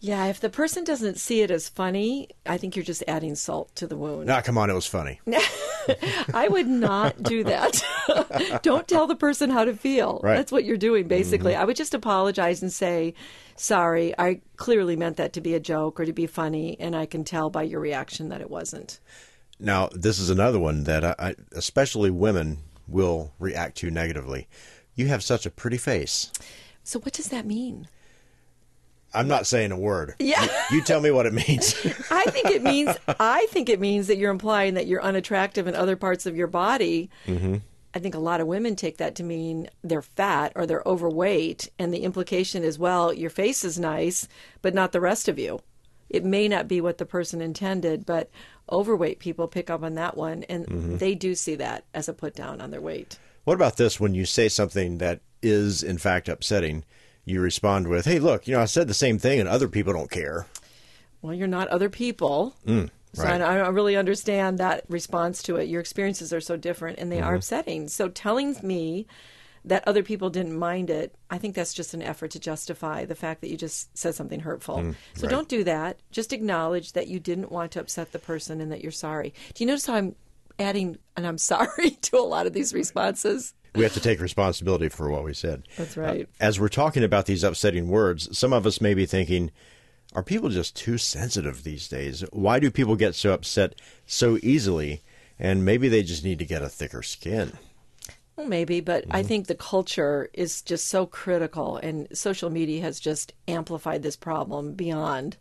Yeah, 0.02 0.26
if 0.26 0.40
the 0.40 0.48
person 0.48 0.82
doesn't 0.82 1.18
see 1.18 1.42
it 1.42 1.50
as 1.50 1.68
funny, 1.68 2.30
I 2.46 2.56
think 2.56 2.74
you're 2.74 2.84
just 2.84 3.04
adding 3.06 3.34
salt 3.34 3.74
to 3.76 3.86
the 3.86 3.96
wound. 3.98 4.26
Nah, 4.28 4.40
come 4.40 4.56
on, 4.56 4.70
it 4.70 4.74
was 4.74 4.86
funny. 4.86 5.20
I 6.32 6.48
would 6.48 6.66
not 6.68 7.22
do 7.22 7.44
that. 7.44 8.60
Don't 8.62 8.88
tell 8.88 9.06
the 9.06 9.14
person 9.14 9.50
how 9.50 9.66
to 9.66 9.74
feel. 9.74 10.20
Right. 10.22 10.36
That's 10.36 10.50
what 10.50 10.64
you're 10.64 10.78
doing, 10.78 11.06
basically. 11.06 11.52
Mm-hmm. 11.52 11.62
I 11.62 11.64
would 11.66 11.76
just 11.76 11.92
apologize 11.92 12.62
and 12.62 12.72
say, 12.72 13.12
sorry, 13.60 14.14
I 14.18 14.40
clearly 14.56 14.96
meant 14.96 15.16
that 15.18 15.32
to 15.34 15.40
be 15.40 15.54
a 15.54 15.60
joke 15.60 16.00
or 16.00 16.06
to 16.06 16.12
be 16.12 16.26
funny, 16.26 16.76
and 16.80 16.96
I 16.96 17.06
can 17.06 17.24
tell 17.24 17.50
by 17.50 17.62
your 17.62 17.80
reaction 17.80 18.30
that 18.30 18.40
it 18.40 18.50
wasn't. 18.50 18.98
Now, 19.58 19.90
this 19.92 20.18
is 20.18 20.30
another 20.30 20.58
one 20.58 20.84
that 20.84 21.04
I, 21.04 21.14
I, 21.18 21.34
especially 21.52 22.10
women 22.10 22.58
will 22.88 23.32
react 23.38 23.76
to 23.78 23.90
negatively. 23.90 24.48
You 24.94 25.08
have 25.08 25.22
such 25.22 25.44
a 25.44 25.50
pretty 25.50 25.76
face. 25.76 26.32
So, 26.82 26.98
what 26.98 27.12
does 27.12 27.28
that 27.28 27.46
mean? 27.46 27.86
I'm 29.12 29.28
not 29.28 29.46
saying 29.46 29.72
a 29.72 29.78
word. 29.78 30.14
Yeah. 30.18 30.46
You 30.70 30.82
tell 30.82 31.00
me 31.00 31.10
what 31.10 31.26
it 31.26 31.32
means. 31.32 31.74
I 32.10 32.24
think 32.26 32.46
it 32.46 32.62
means 32.62 32.96
I 33.08 33.46
think 33.50 33.68
it 33.68 33.80
means 33.80 34.06
that 34.06 34.18
you're 34.18 34.30
implying 34.30 34.74
that 34.74 34.86
you're 34.86 35.02
unattractive 35.02 35.66
in 35.66 35.74
other 35.74 35.96
parts 35.96 36.26
of 36.26 36.36
your 36.36 36.46
body. 36.46 37.10
Mm-hmm. 37.26 37.56
I 37.92 37.98
think 37.98 38.14
a 38.14 38.20
lot 38.20 38.40
of 38.40 38.46
women 38.46 38.76
take 38.76 38.98
that 38.98 39.16
to 39.16 39.22
mean 39.22 39.68
they're 39.82 40.02
fat 40.02 40.52
or 40.54 40.66
they're 40.66 40.82
overweight, 40.86 41.68
and 41.78 41.92
the 41.92 42.04
implication 42.04 42.62
is, 42.62 42.78
well, 42.78 43.12
your 43.12 43.30
face 43.30 43.64
is 43.64 43.78
nice, 43.78 44.28
but 44.62 44.74
not 44.74 44.92
the 44.92 45.00
rest 45.00 45.28
of 45.28 45.38
you. 45.38 45.60
It 46.08 46.24
may 46.24 46.48
not 46.48 46.68
be 46.68 46.80
what 46.80 46.98
the 46.98 47.06
person 47.06 47.40
intended, 47.40 48.06
but 48.06 48.30
overweight 48.70 49.18
people 49.18 49.48
pick 49.48 49.70
up 49.70 49.82
on 49.82 49.94
that 49.94 50.16
one, 50.16 50.44
and 50.44 50.66
mm-hmm. 50.66 50.96
they 50.98 51.14
do 51.14 51.34
see 51.34 51.56
that 51.56 51.84
as 51.94 52.08
a 52.08 52.12
put 52.12 52.34
down 52.34 52.60
on 52.60 52.70
their 52.70 52.80
weight. 52.80 53.18
what 53.44 53.54
about 53.54 53.76
this 53.76 53.98
when 53.98 54.14
you 54.14 54.24
say 54.24 54.48
something 54.48 54.98
that 54.98 55.20
is, 55.42 55.82
in 55.82 55.98
fact, 55.98 56.28
upsetting? 56.28 56.84
You 57.24 57.40
respond 57.40 57.88
with, 57.88 58.06
hey, 58.06 58.18
look, 58.18 58.46
you 58.46 58.54
know, 58.54 58.62
I 58.62 58.64
said 58.64 58.88
the 58.88 58.94
same 58.94 59.18
thing 59.18 59.40
and 59.40 59.48
other 59.48 59.68
people 59.68 59.92
don't 59.92 60.10
care. 60.10 60.46
Well, 61.22 61.34
you're 61.34 61.46
not 61.46 61.68
other 61.68 61.90
people. 61.90 62.54
Mm. 62.66 62.90
So 63.12 63.24
right. 63.24 63.40
I, 63.40 63.54
I 63.54 63.58
don't 63.58 63.74
really 63.74 63.96
understand 63.96 64.58
that 64.58 64.84
response 64.88 65.42
to 65.44 65.56
it. 65.56 65.68
Your 65.68 65.80
experiences 65.80 66.32
are 66.32 66.40
so 66.40 66.56
different 66.56 66.98
and 66.98 67.10
they 67.10 67.16
Mm-hmm. 67.16 67.26
are 67.26 67.34
upsetting. 67.34 67.88
So 67.88 68.08
telling 68.08 68.56
me 68.62 69.06
that 69.64 69.86
other 69.86 70.02
people 70.02 70.30
didn't 70.30 70.58
mind 70.58 70.88
it, 70.90 71.14
I 71.28 71.36
think 71.38 71.54
that's 71.54 71.74
just 71.74 71.92
an 71.92 72.00
effort 72.02 72.30
to 72.30 72.38
justify 72.38 73.04
the 73.04 73.14
fact 73.14 73.40
that 73.42 73.50
you 73.50 73.56
just 73.58 73.96
said 73.96 74.14
something 74.14 74.40
hurtful. 74.40 74.76
so 74.76 74.82
Mm, 74.82 74.94
right. 75.22 75.30
don't 75.30 75.48
do 75.48 75.64
that. 75.64 75.98
Just 76.10 76.32
acknowledge 76.32 76.92
that 76.92 77.08
you 77.08 77.20
didn't 77.20 77.50
want 77.52 77.72
to 77.72 77.80
upset 77.80 78.12
the 78.12 78.18
person 78.18 78.60
and 78.60 78.72
that 78.72 78.80
you're 78.82 78.90
sorry. 78.92 79.34
Do 79.54 79.62
you 79.62 79.66
notice 79.66 79.84
how 79.86 79.94
I'm 79.94 80.14
adding 80.58 80.96
and 81.16 81.26
I'm 81.26 81.36
sorry 81.52 81.90
to 81.90 82.16
a 82.16 82.20
lot 82.22 82.46
of 82.46 82.52
these 82.54 82.72
responses? 82.72 83.52
We 83.74 83.82
have 83.84 83.92
to 83.94 84.00
take 84.00 84.20
responsibility 84.20 84.88
for 84.88 85.10
what 85.10 85.24
we 85.24 85.34
said. 85.34 85.64
That's 85.76 85.96
right. 85.96 86.28
As 86.40 86.58
we're 86.58 86.68
talking 86.68 87.04
about 87.04 87.26
these 87.26 87.44
upsetting 87.44 87.88
words, 87.88 88.36
some 88.36 88.52
of 88.52 88.66
us 88.66 88.80
may 88.80 88.94
be 88.94 89.04
thinking, 89.06 89.50
are 90.14 90.22
people 90.22 90.48
just 90.48 90.74
too 90.76 90.98
sensitive 90.98 91.62
these 91.62 91.88
days? 91.88 92.24
Why 92.32 92.58
do 92.58 92.70
people 92.70 92.96
get 92.96 93.14
so 93.14 93.32
upset 93.32 93.80
so 94.06 94.38
easily? 94.42 95.02
And 95.38 95.64
maybe 95.64 95.88
they 95.88 96.02
just 96.02 96.24
need 96.24 96.38
to 96.40 96.44
get 96.44 96.62
a 96.62 96.68
thicker 96.68 97.02
skin. 97.02 97.52
Well, 98.36 98.46
maybe, 98.46 98.80
but 98.80 99.04
Mm-hmm. 99.04 99.16
I 99.16 99.22
think 99.22 99.46
the 99.46 99.54
culture 99.54 100.30
is 100.32 100.62
just 100.62 100.88
so 100.88 101.06
critical, 101.06 101.76
and 101.76 102.08
social 102.16 102.50
media 102.50 102.82
has 102.82 102.98
just 102.98 103.32
amplified 103.48 104.02
this 104.02 104.16
problem 104.16 104.72
beyond. 104.72 105.36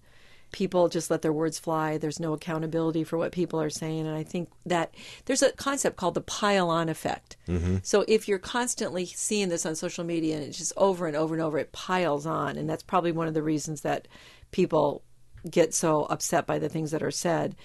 People 0.52 0.90
just 0.90 1.12
let 1.12 1.22
their 1.22 1.32
words 1.32 1.60
fly. 1.60 1.98
There's 1.98 2.20
no 2.20 2.34
accountability 2.34 3.04
for 3.04 3.18
what 3.18 3.32
people 3.32 3.62
are 3.62 3.70
saying. 3.70 4.08
And 4.08 4.18
I 4.18 4.24
think 4.24 4.50
that 4.66 4.96
there's 5.26 5.44
a 5.44 5.52
concept 5.52 5.96
called 5.98 6.16
the 6.16 6.22
pile 6.22 6.70
on 6.72 6.90
effect. 6.90 7.38
So 7.84 8.04
if 8.08 8.28
you're 8.28 8.40
constantly 8.40 9.06
seeing 9.06 9.50
this 9.50 9.66
on 9.66 9.76
social 9.76 10.04
media 10.04 10.38
and 10.38 10.46
it's 10.46 10.58
just 10.58 10.74
over 10.76 11.06
and 11.06 11.16
over 11.16 11.36
and 11.36 11.42
over, 11.44 11.60
it 11.60 11.72
piles 11.72 12.26
on. 12.26 12.58
And 12.58 12.68
that's 12.68 12.82
probably 12.82 13.12
one 13.12 13.28
of 13.28 13.36
the 13.36 13.44
reasons 13.44 13.82
that 13.82 14.08
people 14.51 15.03
get 15.50 15.74
so 15.74 16.03
upset 16.06 16.46
by 16.46 16.60
the 16.60 16.70
things 16.70 16.91
that 16.91 17.03
are 17.03 17.12
said. 17.12 17.56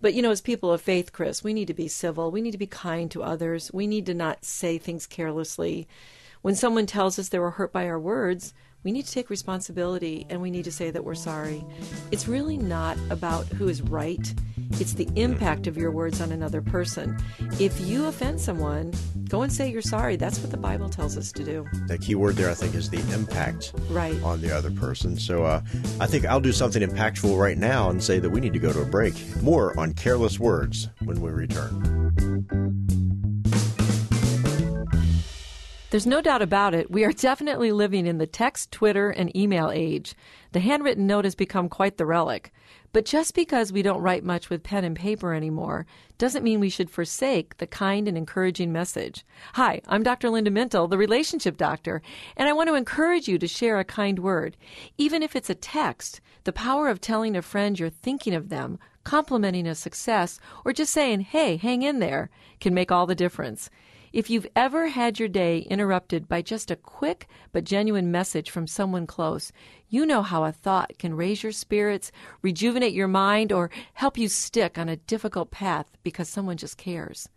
But 0.00 0.14
you 0.14 0.22
know, 0.22 0.30
as 0.30 0.40
people 0.40 0.72
of 0.72 0.80
faith, 0.80 1.12
Chris, 1.12 1.44
we 1.44 1.52
need 1.52 1.68
to 1.68 1.74
be 1.74 1.88
civil. 1.88 2.30
We 2.30 2.40
need 2.40 2.52
to 2.52 2.58
be 2.58 2.66
kind 2.66 3.10
to 3.10 3.22
others. 3.22 3.70
We 3.72 3.86
need 3.86 4.06
to 4.06 4.14
not 4.14 4.44
say 4.44 4.78
things 4.78 5.06
carelessly. 5.06 5.86
When 6.42 6.54
someone 6.54 6.86
tells 6.86 7.18
us 7.18 7.28
they 7.28 7.38
were 7.38 7.50
hurt 7.50 7.72
by 7.72 7.86
our 7.86 8.00
words, 8.00 8.54
we 8.82 8.92
need 8.92 9.04
to 9.04 9.12
take 9.12 9.28
responsibility 9.30 10.26
and 10.30 10.40
we 10.40 10.50
need 10.50 10.64
to 10.64 10.72
say 10.72 10.90
that 10.90 11.04
we're 11.04 11.14
sorry. 11.14 11.64
It's 12.10 12.26
really 12.26 12.56
not 12.56 12.96
about 13.10 13.46
who 13.46 13.68
is 13.68 13.82
right. 13.82 14.34
It's 14.74 14.94
the 14.94 15.08
impact 15.16 15.66
of 15.66 15.76
your 15.76 15.90
words 15.90 16.20
on 16.20 16.32
another 16.32 16.62
person. 16.62 17.18
If 17.58 17.78
you 17.80 18.06
offend 18.06 18.40
someone, 18.40 18.92
go 19.28 19.42
and 19.42 19.52
say 19.52 19.70
you're 19.70 19.82
sorry. 19.82 20.16
That's 20.16 20.38
what 20.38 20.50
the 20.50 20.56
Bible 20.56 20.88
tells 20.88 21.18
us 21.18 21.30
to 21.32 21.44
do. 21.44 21.66
The 21.88 21.98
key 21.98 22.14
word 22.14 22.36
there, 22.36 22.48
I 22.50 22.54
think, 22.54 22.74
is 22.74 22.88
the 22.88 23.00
impact 23.12 23.74
Right. 23.90 24.20
on 24.22 24.40
the 24.40 24.56
other 24.56 24.70
person. 24.70 25.18
So 25.18 25.44
uh, 25.44 25.60
I 26.00 26.06
think 26.06 26.24
I'll 26.24 26.40
do 26.40 26.52
something 26.52 26.82
impactful 26.82 27.38
right 27.38 27.58
now 27.58 27.90
and 27.90 28.02
say 28.02 28.18
that 28.18 28.30
we 28.30 28.40
need 28.40 28.52
to 28.54 28.58
go 28.58 28.72
to 28.72 28.80
a 28.80 28.86
break. 28.86 29.14
More 29.42 29.78
on 29.78 29.92
careless 29.92 30.38
words 30.40 30.88
when 31.04 31.20
we 31.20 31.30
return. 31.30 33.09
There's 35.90 36.06
no 36.06 36.20
doubt 36.22 36.40
about 36.40 36.72
it. 36.72 36.88
We 36.88 37.02
are 37.02 37.10
definitely 37.10 37.72
living 37.72 38.06
in 38.06 38.18
the 38.18 38.26
text, 38.26 38.70
Twitter, 38.70 39.10
and 39.10 39.36
email 39.36 39.72
age. 39.72 40.14
The 40.52 40.60
handwritten 40.60 41.08
note 41.08 41.24
has 41.24 41.34
become 41.34 41.68
quite 41.68 41.96
the 41.96 42.06
relic. 42.06 42.52
But 42.92 43.04
just 43.04 43.34
because 43.34 43.72
we 43.72 43.82
don't 43.82 44.00
write 44.00 44.22
much 44.22 44.50
with 44.50 44.62
pen 44.62 44.84
and 44.84 44.94
paper 44.94 45.34
anymore 45.34 45.86
doesn't 46.16 46.44
mean 46.44 46.60
we 46.60 46.68
should 46.68 46.90
forsake 46.90 47.56
the 47.56 47.66
kind 47.66 48.06
and 48.06 48.16
encouraging 48.16 48.70
message. 48.70 49.24
Hi, 49.54 49.80
I'm 49.88 50.04
Dr. 50.04 50.30
Linda 50.30 50.52
Mintle, 50.52 50.88
the 50.88 50.96
relationship 50.96 51.56
doctor, 51.56 52.02
and 52.36 52.48
I 52.48 52.52
want 52.52 52.68
to 52.68 52.76
encourage 52.76 53.26
you 53.26 53.36
to 53.38 53.48
share 53.48 53.80
a 53.80 53.84
kind 53.84 54.20
word. 54.20 54.56
Even 54.96 55.24
if 55.24 55.34
it's 55.34 55.50
a 55.50 55.56
text, 55.56 56.20
the 56.44 56.52
power 56.52 56.88
of 56.88 57.00
telling 57.00 57.34
a 57.34 57.42
friend 57.42 57.76
you're 57.76 57.90
thinking 57.90 58.34
of 58.34 58.48
them, 58.48 58.78
complimenting 59.02 59.66
a 59.66 59.74
success, 59.74 60.38
or 60.64 60.72
just 60.72 60.92
saying, 60.92 61.22
hey, 61.22 61.56
hang 61.56 61.82
in 61.82 61.98
there, 61.98 62.30
can 62.60 62.74
make 62.74 62.92
all 62.92 63.06
the 63.06 63.16
difference. 63.16 63.70
If 64.12 64.28
you've 64.28 64.48
ever 64.56 64.88
had 64.88 65.20
your 65.20 65.28
day 65.28 65.60
interrupted 65.70 66.26
by 66.26 66.42
just 66.42 66.72
a 66.72 66.76
quick 66.76 67.28
but 67.52 67.62
genuine 67.62 68.10
message 68.10 68.50
from 68.50 68.66
someone 68.66 69.06
close, 69.06 69.52
you 69.88 70.04
know 70.04 70.22
how 70.22 70.42
a 70.42 70.50
thought 70.50 70.98
can 70.98 71.14
raise 71.14 71.44
your 71.44 71.52
spirits, 71.52 72.10
rejuvenate 72.42 72.92
your 72.92 73.06
mind, 73.06 73.52
or 73.52 73.70
help 73.94 74.18
you 74.18 74.28
stick 74.28 74.78
on 74.78 74.88
a 74.88 74.96
difficult 74.96 75.52
path 75.52 75.86
because 76.02 76.28
someone 76.28 76.56
just 76.56 76.76
cares. 76.76 77.28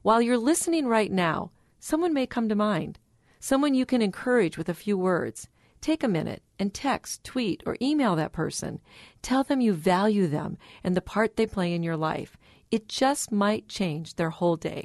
While 0.00 0.22
you're 0.22 0.38
listening 0.38 0.86
right 0.86 1.12
now, 1.12 1.50
someone 1.78 2.14
may 2.14 2.26
come 2.26 2.48
to 2.48 2.54
mind, 2.54 2.98
someone 3.38 3.74
you 3.74 3.84
can 3.84 4.00
encourage 4.00 4.56
with 4.56 4.70
a 4.70 4.74
few 4.74 4.96
words. 4.96 5.48
Take 5.82 6.02
a 6.02 6.08
minute 6.08 6.42
and 6.58 6.72
text, 6.72 7.22
tweet, 7.24 7.62
or 7.66 7.76
email 7.82 8.16
that 8.16 8.32
person. 8.32 8.80
Tell 9.20 9.44
them 9.44 9.60
you 9.60 9.74
value 9.74 10.26
them 10.26 10.56
and 10.82 10.96
the 10.96 11.02
part 11.02 11.36
they 11.36 11.44
play 11.46 11.74
in 11.74 11.82
your 11.82 11.98
life. 11.98 12.38
It 12.70 12.88
just 12.88 13.30
might 13.30 13.68
change 13.68 14.14
their 14.14 14.30
whole 14.30 14.56
day. 14.56 14.84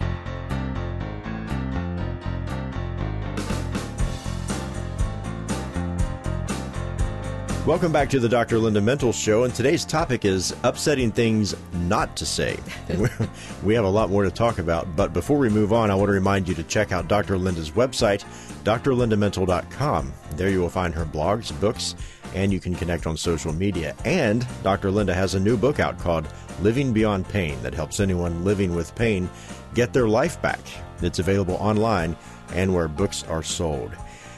Welcome 7.65 7.91
back 7.91 8.09
to 8.11 8.19
the 8.19 8.29
Dr. 8.29 8.57
Linda 8.57 8.79
Mintle 8.79 9.13
Show, 9.13 9.43
and 9.43 9.53
today's 9.53 9.83
topic 9.83 10.23
is 10.23 10.55
upsetting 10.63 11.11
things 11.11 11.53
not 11.73 12.15
to 12.15 12.25
say. 12.25 12.57
we 13.63 13.75
have 13.75 13.83
a 13.83 13.89
lot 13.89 14.09
more 14.09 14.23
to 14.23 14.31
talk 14.31 14.59
about, 14.59 14.95
but 14.95 15.11
before 15.11 15.37
we 15.37 15.49
move 15.49 15.73
on, 15.73 15.91
I 15.91 15.95
want 15.95 16.07
to 16.07 16.13
remind 16.13 16.47
you 16.47 16.55
to 16.55 16.63
check 16.63 16.93
out 16.93 17.09
Dr. 17.09 17.37
Linda's 17.37 17.71
website, 17.71 18.23
drlindamintle.com. 18.63 20.13
There 20.31 20.49
you 20.49 20.61
will 20.61 20.69
find 20.69 20.95
her 20.95 21.05
blogs, 21.05 21.59
books, 21.59 21.95
and 22.33 22.53
you 22.53 22.61
can 22.61 22.73
connect 22.75 23.05
on 23.05 23.17
social 23.17 23.51
media. 23.51 23.93
And 24.05 24.47
Dr. 24.63 24.89
Linda 24.89 25.13
has 25.13 25.35
a 25.35 25.39
new 25.39 25.57
book 25.57 25.81
out 25.81 25.99
called 25.99 26.27
Living 26.61 26.93
Beyond 26.93 27.27
Pain 27.27 27.61
that 27.61 27.73
helps 27.73 27.99
anyone 27.99 28.45
living 28.45 28.73
with 28.73 28.95
pain 28.95 29.29
get 29.73 29.91
their 29.91 30.07
life 30.07 30.41
back. 30.41 30.61
It's 31.01 31.19
available 31.19 31.55
online 31.55 32.15
and 32.53 32.73
where 32.73 32.87
books 32.87 33.23
are 33.23 33.43
sold. 33.43 33.91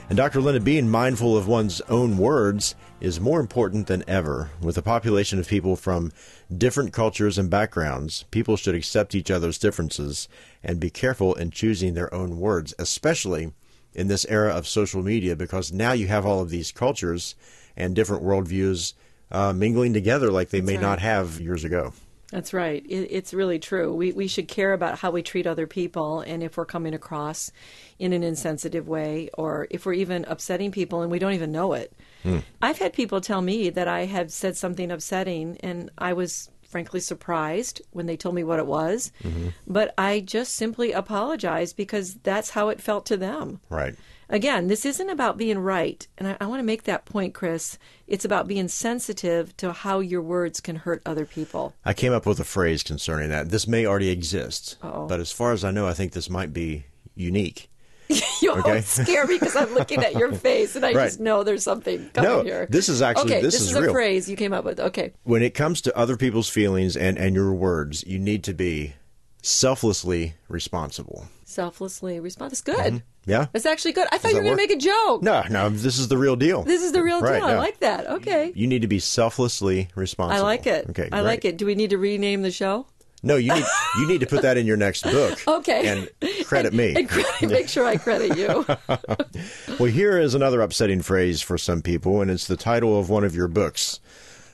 And 0.10 0.18
Dr. 0.18 0.42
Linda, 0.42 0.60
being 0.60 0.90
mindful 0.90 1.38
of 1.38 1.48
one's 1.48 1.82
own 1.82 2.18
words 2.18 2.76
is 3.02 3.20
more 3.20 3.40
important 3.40 3.88
than 3.88 4.04
ever. 4.08 4.52
With 4.62 4.78
a 4.78 4.82
population 4.84 5.40
of 5.40 5.48
people 5.48 5.76
from 5.76 6.12
different 6.56 6.94
cultures 6.94 7.38
and 7.38 7.50
backgrounds, 7.50 8.24
people 8.32 8.56
should 8.56 8.76
accept 8.76 9.16
each 9.16 9.32
other's 9.32 9.58
differences 9.58 10.30
and 10.64 10.80
be 10.80 10.92
careful 10.92 11.34
in 11.34 11.50
choosing 11.50 11.96
their 11.96 12.14
own 12.14 12.40
words, 12.40 12.74
especially 12.78 13.52
in 13.94 14.08
this 14.08 14.26
era 14.30 14.52
of 14.52 14.68
social 14.68 15.02
media, 15.02 15.36
because 15.36 15.74
now 15.74 15.92
you 15.92 16.08
have 16.08 16.26
all 16.26 16.42
of 16.42 16.52
these 16.52 16.72
cultures 16.72 17.36
and 17.76 17.96
different 17.96 18.24
worldviews 18.24 18.94
uh, 19.32 19.52
mingling 19.52 19.94
together 19.94 20.32
like 20.32 20.50
they 20.50 20.60
That's 20.60 20.68
may 20.68 20.76
right. 20.76 20.82
not 20.82 21.00
have 21.00 21.42
years 21.42 21.64
ago. 21.64 21.94
That's 22.32 22.54
right. 22.54 22.86
It, 22.88 23.08
it's 23.10 23.34
really 23.34 23.60
true. 23.60 23.94
We, 23.94 24.14
we 24.14 24.28
should 24.28 24.48
care 24.48 24.74
about 24.74 25.00
how 25.00 25.12
we 25.12 25.22
treat 25.22 25.46
other 25.46 25.68
people 25.68 26.22
and 26.22 26.42
if 26.42 26.56
we're 26.56 26.66
coming 26.66 26.94
across 26.94 27.52
in 28.00 28.14
an 28.14 28.24
insensitive 28.24 28.88
way 28.88 29.30
or 29.34 29.68
if 29.70 29.86
we're 29.86 29.94
even 29.94 30.24
upsetting 30.28 30.72
people 30.72 31.02
and 31.02 31.12
we 31.12 31.20
don't 31.20 31.34
even 31.34 31.52
know 31.52 31.74
it. 31.74 31.92
Hmm. 32.24 32.40
I've 32.62 32.80
had 32.80 32.94
people 32.94 33.22
tell 33.22 33.42
me 33.42 33.70
that 33.70 33.88
I 33.88 34.06
have 34.06 34.32
said 34.32 34.58
something 34.58 34.92
upsetting 34.92 35.58
and 35.62 35.90
I 35.98 36.14
was 36.14 36.50
frankly 36.72 37.02
surprised 37.02 37.82
when 37.92 38.06
they 38.06 38.16
told 38.16 38.34
me 38.34 38.44
what 38.44 38.60
it 38.60 38.66
was. 38.66 39.12
Mm-hmm. 39.24 39.50
But 39.68 39.94
I 39.98 40.22
just 40.22 40.54
simply 40.56 40.94
apologized 40.94 41.76
because 41.76 42.16
that's 42.16 42.52
how 42.52 42.70
it 42.70 42.82
felt 42.82 43.06
to 43.08 43.18
them. 43.18 43.60
Right. 43.70 43.96
Again, 44.30 44.68
this 44.68 44.86
isn't 44.86 45.10
about 45.10 45.38
being 45.38 45.60
right. 45.60 46.08
And 46.18 46.30
I, 46.30 46.38
I 46.40 46.46
want 46.46 46.60
to 46.60 46.66
make 46.66 46.84
that 46.84 47.04
point, 47.04 47.34
Chris. 47.34 47.78
It's 48.08 48.24
about 48.24 48.48
being 48.48 48.70
sensitive 48.70 49.56
to 49.58 49.74
how 49.74 50.00
your 50.00 50.22
words 50.22 50.62
can 50.62 50.78
hurt 50.78 51.02
other 51.06 51.26
people. 51.26 51.76
I 51.84 51.94
came 51.94 52.14
up 52.14 52.26
with 52.26 52.40
a 52.40 52.46
phrase 52.46 52.82
concerning 52.82 53.30
that. 53.30 53.50
This 53.50 53.68
may 53.68 53.86
already 53.86 54.08
exist, 54.08 54.78
Uh-oh. 54.82 55.08
but 55.08 55.20
as 55.20 55.34
far 55.34 55.52
as 55.52 55.66
I 55.66 55.72
know, 55.72 55.86
I 55.86 55.94
think 55.94 56.14
this 56.14 56.30
might 56.30 56.54
be 56.54 56.86
unique. 57.14 57.70
You 58.42 58.52
Okay. 58.54 58.62
always 58.70 58.86
scare 58.88 59.26
me 59.28 59.36
because 59.40 59.56
I'm 59.56 59.74
looking 59.74 60.04
at 60.04 60.14
your 60.16 60.32
face 60.48 60.76
and 60.76 60.86
I 60.86 60.94
Right. 60.94 61.06
just 61.06 61.20
know 61.20 61.44
there's 61.44 61.64
something 61.64 62.10
coming 62.14 62.30
No, 62.32 62.44
here. 62.44 62.68
this 62.70 62.90
is 62.90 63.02
actually- 63.02 63.32
okay. 63.34 63.42
this 63.42 63.54
This, 63.54 63.62
is 63.64 63.70
is, 63.72 63.76
a 63.76 63.82
real. 63.84 63.92
phrase 63.94 64.30
you 64.30 64.36
came 64.36 64.54
up 64.54 64.66
with. 64.66 64.80
Okay, 64.80 65.14
when 65.24 65.44
it 65.44 65.54
comes 65.54 65.82
to 65.82 65.98
other 65.98 66.18
people's 66.18 66.50
feelings 66.50 66.98
and, 66.98 67.18
and 67.18 67.36
your 67.36 67.54
words, 67.54 68.04
you 68.08 68.18
need 68.20 68.44
to 68.46 68.54
be 68.54 68.94
selflessly 69.42 70.34
responsible. 70.48 71.26
selflessly 71.46 72.20
respond. 72.20 72.52
That's 72.52 72.62
good. 72.62 73.04
Yeah? 73.26 73.48
That's 73.52 73.66
actually 73.66 73.92
good. 73.92 74.08
I 74.12 74.18
thought 74.18 74.32
you 74.32 74.38
were 74.38 74.42
Mm-hmm. 74.44 74.56
going 74.56 74.68
to 74.70 74.76
make 74.76 74.78
a 74.78 74.80
joke. 74.82 75.22
No, 75.22 75.44
no, 75.50 75.70
this 75.70 76.00
is 76.00 76.08
the 76.08 76.18
real 76.18 76.36
deal. 76.36 76.64
This 76.64 76.82
is 76.82 76.92
the 76.92 77.04
real 77.04 77.20
Right, 77.22 77.40
deal. 77.40 77.46
I 77.48 77.58
like 77.58 77.80
that. 77.82 78.08
Okay. 78.08 78.52
You 78.56 78.68
need 78.68 78.82
to 78.84 78.88
be 78.88 79.00
selflessly 79.00 79.90
responsible. 79.96 80.40
I 80.40 80.48
like 80.48 80.66
it. 80.66 80.90
Okay, 80.90 81.10
I 81.12 81.22
like 81.22 81.44
it. 81.46 81.58
Do 81.58 81.66
we 81.66 81.76
need 81.76 81.90
to 81.92 81.98
rename 81.98 82.42
the 82.42 82.52
show? 82.52 82.88
No, 83.24 83.36
you 83.36 83.54
need 83.54 83.66
you 84.00 84.08
need 84.08 84.20
to 84.22 84.26
put 84.26 84.42
that 84.42 84.58
in 84.58 84.66
your 84.66 84.78
next 84.78 85.04
book. 85.04 85.40
Okay. 85.48 85.88
And 85.88 86.10
credit 86.46 86.74
me. 86.74 86.96
And 86.96 87.52
make 87.52 87.70
sure 87.70 87.86
I 87.86 87.98
credit 87.98 88.38
you. 88.38 88.66
Well, 89.80 89.92
here 89.92 90.18
is 90.18 90.34
another 90.36 90.62
upsetting 90.62 91.02
phrase 91.02 91.42
for 91.42 91.58
some 91.58 91.82
people, 91.82 92.22
and 92.22 92.30
it's 92.32 92.48
the 92.48 92.58
title 92.58 93.00
of 93.00 93.10
one 93.10 93.24
of 93.24 93.36
your 93.36 93.48
books. 93.48 94.00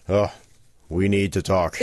Oh, 0.07 0.31
we 0.89 1.09
need 1.09 1.33
to 1.33 1.41
talk. 1.41 1.77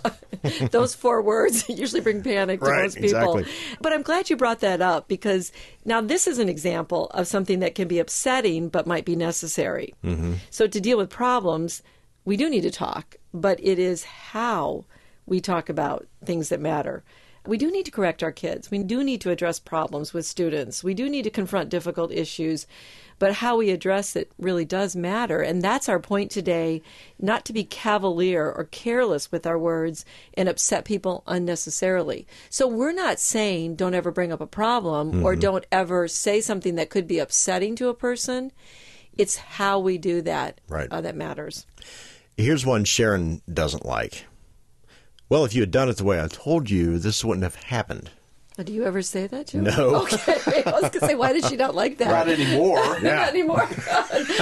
Those 0.70 0.94
four 0.94 1.20
words 1.22 1.68
usually 1.68 2.00
bring 2.00 2.22
panic 2.22 2.60
to 2.60 2.66
Right, 2.66 2.82
most 2.84 2.94
people. 2.94 3.38
exactly. 3.38 3.44
But 3.82 3.92
I'm 3.92 4.02
glad 4.02 4.30
you 4.30 4.36
brought 4.36 4.60
that 4.60 4.80
up 4.80 5.08
because 5.08 5.52
now 5.84 6.00
this 6.00 6.26
is 6.26 6.38
an 6.38 6.48
example 6.48 7.06
of 7.10 7.26
something 7.26 7.58
that 7.60 7.74
can 7.74 7.88
be 7.88 7.98
upsetting 7.98 8.68
but 8.68 8.86
might 8.86 9.04
be 9.04 9.16
necessary. 9.16 9.94
Mm-hmm. 10.04 10.34
So 10.50 10.66
to 10.66 10.80
deal 10.80 10.96
with 10.96 11.10
problems, 11.10 11.82
we 12.24 12.36
do 12.36 12.48
need 12.48 12.62
to 12.62 12.70
talk, 12.70 13.16
but 13.34 13.58
it 13.62 13.78
is 13.78 14.04
how 14.04 14.84
we 15.28 15.40
talk 15.40 15.68
about 15.68 16.06
things 16.24 16.48
that 16.48 16.60
matter. 16.60 17.04
We 17.46 17.56
do 17.56 17.70
need 17.70 17.84
to 17.86 17.90
correct 17.90 18.22
our 18.22 18.32
kids. 18.32 18.70
We 18.70 18.82
do 18.82 19.02
need 19.02 19.20
to 19.22 19.30
address 19.30 19.58
problems 19.58 20.12
with 20.12 20.26
students. 20.26 20.84
We 20.84 20.92
do 20.92 21.08
need 21.08 21.22
to 21.22 21.30
confront 21.30 21.70
difficult 21.70 22.12
issues. 22.12 22.66
But 23.18 23.34
how 23.34 23.56
we 23.56 23.70
address 23.70 24.14
it 24.16 24.30
really 24.38 24.64
does 24.64 24.94
matter. 24.94 25.40
And 25.40 25.62
that's 25.62 25.88
our 25.88 25.98
point 25.98 26.30
today 26.30 26.82
not 27.18 27.44
to 27.46 27.52
be 27.52 27.64
cavalier 27.64 28.52
or 28.52 28.64
careless 28.64 29.32
with 29.32 29.46
our 29.46 29.58
words 29.58 30.04
and 30.34 30.48
upset 30.48 30.84
people 30.84 31.24
unnecessarily. 31.26 32.26
So 32.50 32.68
we're 32.68 32.92
not 32.92 33.18
saying 33.18 33.76
don't 33.76 33.94
ever 33.94 34.10
bring 34.10 34.30
up 34.30 34.40
a 34.40 34.46
problem 34.46 35.24
or 35.24 35.34
don't 35.34 35.66
ever 35.72 36.06
say 36.06 36.40
something 36.40 36.74
that 36.76 36.90
could 36.90 37.08
be 37.08 37.18
upsetting 37.18 37.74
to 37.76 37.88
a 37.88 37.94
person. 37.94 38.52
It's 39.16 39.36
how 39.36 39.80
we 39.80 39.98
do 39.98 40.22
that 40.22 40.60
Right. 40.68 40.88
uh, 40.90 41.00
that 41.00 41.16
matters. 41.16 41.66
Here's 42.36 42.64
one 42.64 42.84
Sharon 42.84 43.42
doesn't 43.52 43.84
like. 43.84 44.26
Well, 45.28 45.44
if 45.44 45.54
you 45.54 45.60
had 45.62 45.70
done 45.70 45.88
it 45.88 45.96
the 45.98 46.04
way 46.04 46.22
I 46.22 46.26
told 46.28 46.70
you, 46.70 46.98
this 46.98 47.24
wouldn't 47.24 47.42
have 47.44 47.54
happened. 47.56 48.10
Uh, 48.58 48.64
Do 48.64 48.72
you 48.72 48.84
ever 48.84 49.02
say 49.02 49.26
that, 49.28 49.48
Joe? 49.48 49.60
No. 49.60 50.06
Okay. 50.08 50.62
I 50.66 50.70
was 50.72 50.80
going 50.82 50.90
to 50.92 51.06
say, 51.06 51.14
why 51.14 51.32
did 51.32 51.44
she 51.44 51.56
not 51.56 51.74
like 51.74 51.98
that? 51.98 52.08
Not 52.08 52.28
anymore. 52.28 53.00
Not 53.02 53.28
anymore. 53.28 53.68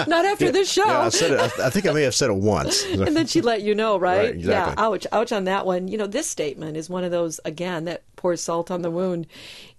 not 0.06 0.24
after 0.24 0.50
this 0.50 0.72
show. 0.72 0.86
Yeah, 0.86 1.00
I 1.00 1.08
said 1.10 1.32
it. 1.32 1.40
I, 1.40 1.66
I 1.66 1.70
think 1.70 1.86
I 1.86 1.92
may 1.92 2.02
have 2.02 2.14
said 2.14 2.30
it 2.30 2.36
once. 2.36 2.84
and 2.84 3.14
then 3.16 3.26
she 3.26 3.40
let 3.42 3.62
you 3.62 3.74
know, 3.74 3.98
right? 3.98 4.16
Right, 4.18 4.34
exactly. 4.36 4.74
Yeah, 4.78 4.86
ouch, 4.88 5.06
ouch 5.12 5.32
on 5.32 5.44
that 5.44 5.66
one. 5.66 5.88
You 5.88 5.98
know, 5.98 6.06
this 6.06 6.26
statement 6.28 6.76
is 6.76 6.88
one 6.88 7.04
of 7.04 7.10
those, 7.10 7.40
again, 7.44 7.84
that 7.86 8.04
pours 8.16 8.40
salt 8.42 8.70
on 8.70 8.82
the 8.82 8.90
wound. 8.90 9.26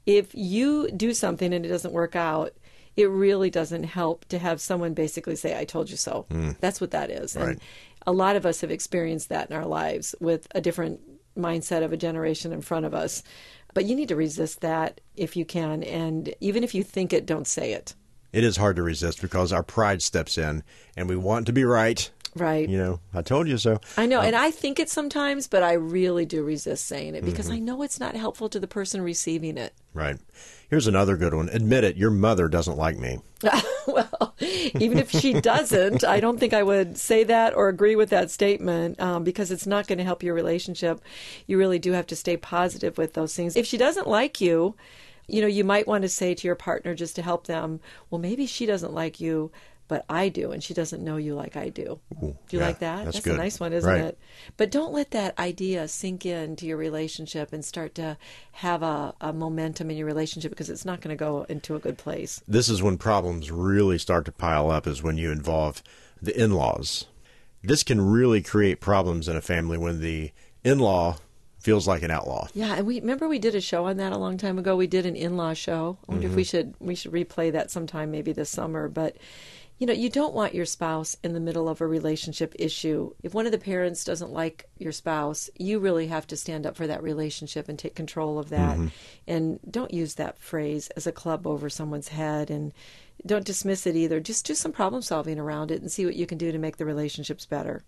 If 0.06 0.36
you 0.36 0.90
do 0.92 1.14
something 1.14 1.52
and 1.54 1.66
it 1.66 1.70
doesn't 1.70 1.94
work 1.94 2.16
out, 2.16 2.54
it 2.96 3.10
really 3.10 3.50
doesn't 3.50 3.84
help 3.84 4.26
to 4.26 4.38
have 4.40 4.60
someone 4.62 4.94
basically 4.94 5.36
say, 5.36 5.58
I 5.58 5.66
told 5.66 5.90
you 5.90 5.98
so. 5.98 6.26
That's 6.60 6.80
what 6.82 6.92
that 6.92 7.10
is. 7.10 7.36
Right. 7.36 7.50
And 7.50 7.62
a 8.08 8.12
lot 8.12 8.38
of 8.38 8.46
us 8.46 8.62
have 8.62 8.72
experienced 8.72 9.30
that 9.30 9.52
in 9.52 9.56
our 9.56 9.66
lives 9.66 10.16
with 10.20 10.48
a 10.56 10.62
different 10.62 11.02
mindset 11.38 11.84
of 11.84 11.94
a 11.94 11.98
generation 11.98 12.54
in 12.54 12.62
front 12.62 12.86
of 12.86 12.96
us. 12.96 13.22
But 13.74 13.86
you 13.86 13.96
need 13.96 14.08
to 14.08 14.16
resist 14.16 14.62
that 14.62 15.02
if 15.16 15.36
you 15.36 15.46
can. 15.46 15.84
And 15.84 16.34
even 16.40 16.64
if 16.64 16.74
you 16.74 16.84
think 16.84 17.14
it, 17.14 17.28
don't 17.28 17.46
say 17.46 17.74
it. 17.74 17.94
it 18.34 18.44
is 18.44 18.58
hard 18.58 18.78
to 18.78 18.84
resist 18.84 19.22
because 19.22 19.52
our 19.54 19.62
pride 19.62 20.02
steps 20.02 20.38
in 20.38 20.64
and 20.96 21.10
we 21.10 21.16
want 21.16 21.46
to 21.48 21.54
be 21.54 21.66
right. 21.66 22.10
Right. 22.36 22.68
You 22.68 22.78
know, 22.78 23.00
I 23.14 23.22
told 23.22 23.48
you 23.48 23.58
so. 23.58 23.80
I 23.98 24.06
know, 24.06 24.22
and 24.22 24.36
I 24.36 24.52
think 24.52 24.80
it 24.80 24.90
sometimes, 24.90 25.48
but 25.48 25.64
I 25.64 25.74
really 25.74 26.26
do 26.26 26.44
resist 26.44 26.86
saying 26.86 27.16
it 27.16 27.26
because 27.26 27.50
I 27.50 27.60
know 27.60 27.82
it's 27.82 28.00
not 28.00 28.16
helpful 28.16 28.50
to 28.50 28.60
the 28.60 28.68
person 28.68 29.02
receiving 29.02 29.58
it. 29.58 29.74
Right. 29.94 30.18
Here's 30.70 30.88
another 30.88 31.16
good 31.16 31.34
one. 31.34 31.50
Admit 31.50 31.86
it, 31.86 31.96
your 31.96 32.12
mother 32.12 32.48
doesn't 32.48 32.78
like 32.78 32.98
me. 32.98 33.20
well, 33.88 34.36
even 34.40 34.98
if 34.98 35.10
she 35.10 35.34
doesn't, 35.34 36.04
I 36.04 36.20
don't 36.20 36.40
think 36.40 36.54
I 36.54 36.62
would 36.62 36.98
say 36.98 37.24
that 37.24 37.56
or 37.56 37.70
agree 37.70 37.96
with 37.96 38.10
that 38.10 38.30
statement 38.30 39.00
um, 39.00 39.24
because 39.24 39.50
it's 39.50 39.66
not 39.66 39.88
going 39.88 39.98
to 39.98 40.04
help 40.04 40.24
your 40.24 40.34
relationship. 40.34 41.02
You 41.46 41.58
really 41.58 41.80
do 41.80 41.94
have 41.94 42.08
to 42.08 42.16
stay 42.16 42.36
positive 42.36 42.98
with 42.98 43.14
those 43.14 43.34
things. 43.34 43.56
If 43.56 43.66
she 43.66 43.78
doesn't 43.78 44.08
like 44.08 44.42
you, 44.42 44.76
you 45.28 45.42
know, 45.42 45.48
you 45.48 45.64
might 45.64 45.88
want 45.88 46.02
to 46.04 46.10
say 46.10 46.34
to 46.34 46.48
your 46.48 46.56
partner 46.56 46.94
just 46.94 47.16
to 47.16 47.22
help 47.22 47.48
them, 47.48 47.80
well, 48.10 48.20
maybe 48.20 48.46
she 48.46 48.66
doesn't 48.66 48.94
like 48.94 49.20
you, 49.20 49.52
but 49.88 50.06
I 50.10 50.30
do, 50.30 50.52
and 50.52 50.64
she 50.64 50.74
doesn't 50.74 51.04
know 51.04 51.18
you 51.18 51.36
like 51.36 51.56
I 51.56 51.70
do. 51.70 52.00
do 52.20 52.28
you 52.52 52.60
yeah, 52.60 52.66
like 52.66 52.80
that? 52.80 53.06
that's 53.06 53.20
a 53.20 53.22
good. 53.22 53.38
nice 53.38 53.60
one, 53.60 53.74
isn't 53.74 53.90
Right. 53.90 54.02
it? 54.02 54.18
But 54.58 54.72
don't 54.72 54.94
let 54.94 55.12
that 55.12 55.38
idea 55.40 55.88
sink 55.88 56.26
into 56.26 56.66
your 56.66 56.78
relationship 56.78 57.54
and 57.54 57.64
start 57.64 57.96
to 57.96 58.18
have 58.54 58.84
a, 58.84 59.14
a 59.22 59.34
momentum 59.34 59.90
in 59.90 59.98
your 59.98 60.08
relationship 60.08 60.52
because 60.52 60.70
it's 60.70 60.86
not 60.86 61.02
going 61.02 61.16
to 61.16 61.20
go 61.20 61.46
into 61.50 61.76
a 61.76 61.80
good 61.80 61.98
place. 61.98 62.42
This 62.48 62.70
is 62.70 62.84
when 62.84 62.98
problems 62.98 63.52
really 63.52 63.98
start 63.98 64.26
to 64.26 64.32
pile 64.32 64.70
up, 64.70 64.88
is 64.88 65.02
when 65.02 65.18
you 65.18 65.32
involve 65.32 65.82
the 66.22 66.38
in 66.40 66.52
laws. 66.52 67.06
This 67.64 67.84
can 67.84 68.02
really 68.02 68.42
create 68.42 68.80
problems 68.80 69.28
in 69.28 69.36
a 69.36 69.42
family 69.42 69.78
when 69.78 70.02
the 70.02 70.32
in 70.64 70.80
law 70.80 71.18
feels 71.60 71.86
like 71.88 72.02
an 72.02 72.12
outlaw. 72.12 72.48
Yeah, 72.54 72.76
and 72.76 72.88
we 72.88 73.00
remember 73.00 73.28
we 73.28 73.40
did 73.40 73.54
a 73.54 73.60
show 73.60 73.88
on 73.88 73.98
that 73.98 74.14
a 74.14 74.18
long 74.18 74.38
time 74.38 74.58
ago. 74.58 74.76
We 74.78 74.88
did 74.88 75.06
an 75.06 75.18
in-law 75.18 75.54
show. 75.54 75.98
I 76.08 76.12
wonder 76.14 76.28
if 76.28 76.34
we 76.34 76.44
mm-hmm. 76.44 76.50
should 76.50 76.76
we 76.80 76.96
should 76.96 77.12
replay 77.12 77.52
that 77.52 77.72
sometime, 77.72 78.10
maybe 78.10 78.32
this 78.32 78.50
summer. 78.50 78.88
But 78.88 79.18
you 79.80 79.86
know, 79.86 79.94
you 79.94 80.10
don't 80.10 80.34
want 80.34 80.56
your 80.56 80.66
spouse 80.66 81.16
in 81.24 81.34
the 81.34 81.40
middle 81.40 81.70
of 81.70 81.82
a 81.82 81.88
relationship 81.88 82.56
issue. 82.58 83.14
If 83.22 83.34
one 83.34 83.46
of 83.46 83.52
the 83.52 83.58
parents 83.60 84.04
doesn't 84.04 84.32
like 84.32 84.68
your 84.78 84.92
spouse, 84.92 85.50
you 85.58 85.80
really 85.80 86.08
have 86.08 86.26
to 86.28 86.38
stand 86.38 86.66
up 86.66 86.76
for 86.76 86.88
that 86.88 87.04
relationship 87.04 87.70
and 87.70 87.78
take 87.78 87.96
control 87.96 88.40
of 88.40 88.50
that. 88.50 88.78
Mm-hmm. 88.78 88.88
And 89.28 89.60
don't 89.70 89.94
use 89.94 90.16
that 90.16 90.40
phrase 90.40 90.90
as 90.96 91.06
a 91.06 91.12
club 91.12 91.46
over 91.46 91.70
someone's 91.70 92.08
head 92.08 92.50
and 92.50 92.74
don't 93.26 93.46
dismiss 93.46 93.86
it 93.86 93.96
either. 93.96 94.20
Just 94.20 94.46
do 94.46 94.56
some 94.56 94.72
problem 94.72 95.02
solving 95.02 95.40
around 95.40 95.72
it 95.72 95.82
and 95.82 95.92
see 95.92 96.06
what 96.06 96.16
you 96.16 96.26
can 96.26 96.38
do 96.38 96.52
to 96.52 96.58
make 96.58 96.78
the 96.78 96.86
relationships 96.86 97.46
better. 97.46 97.84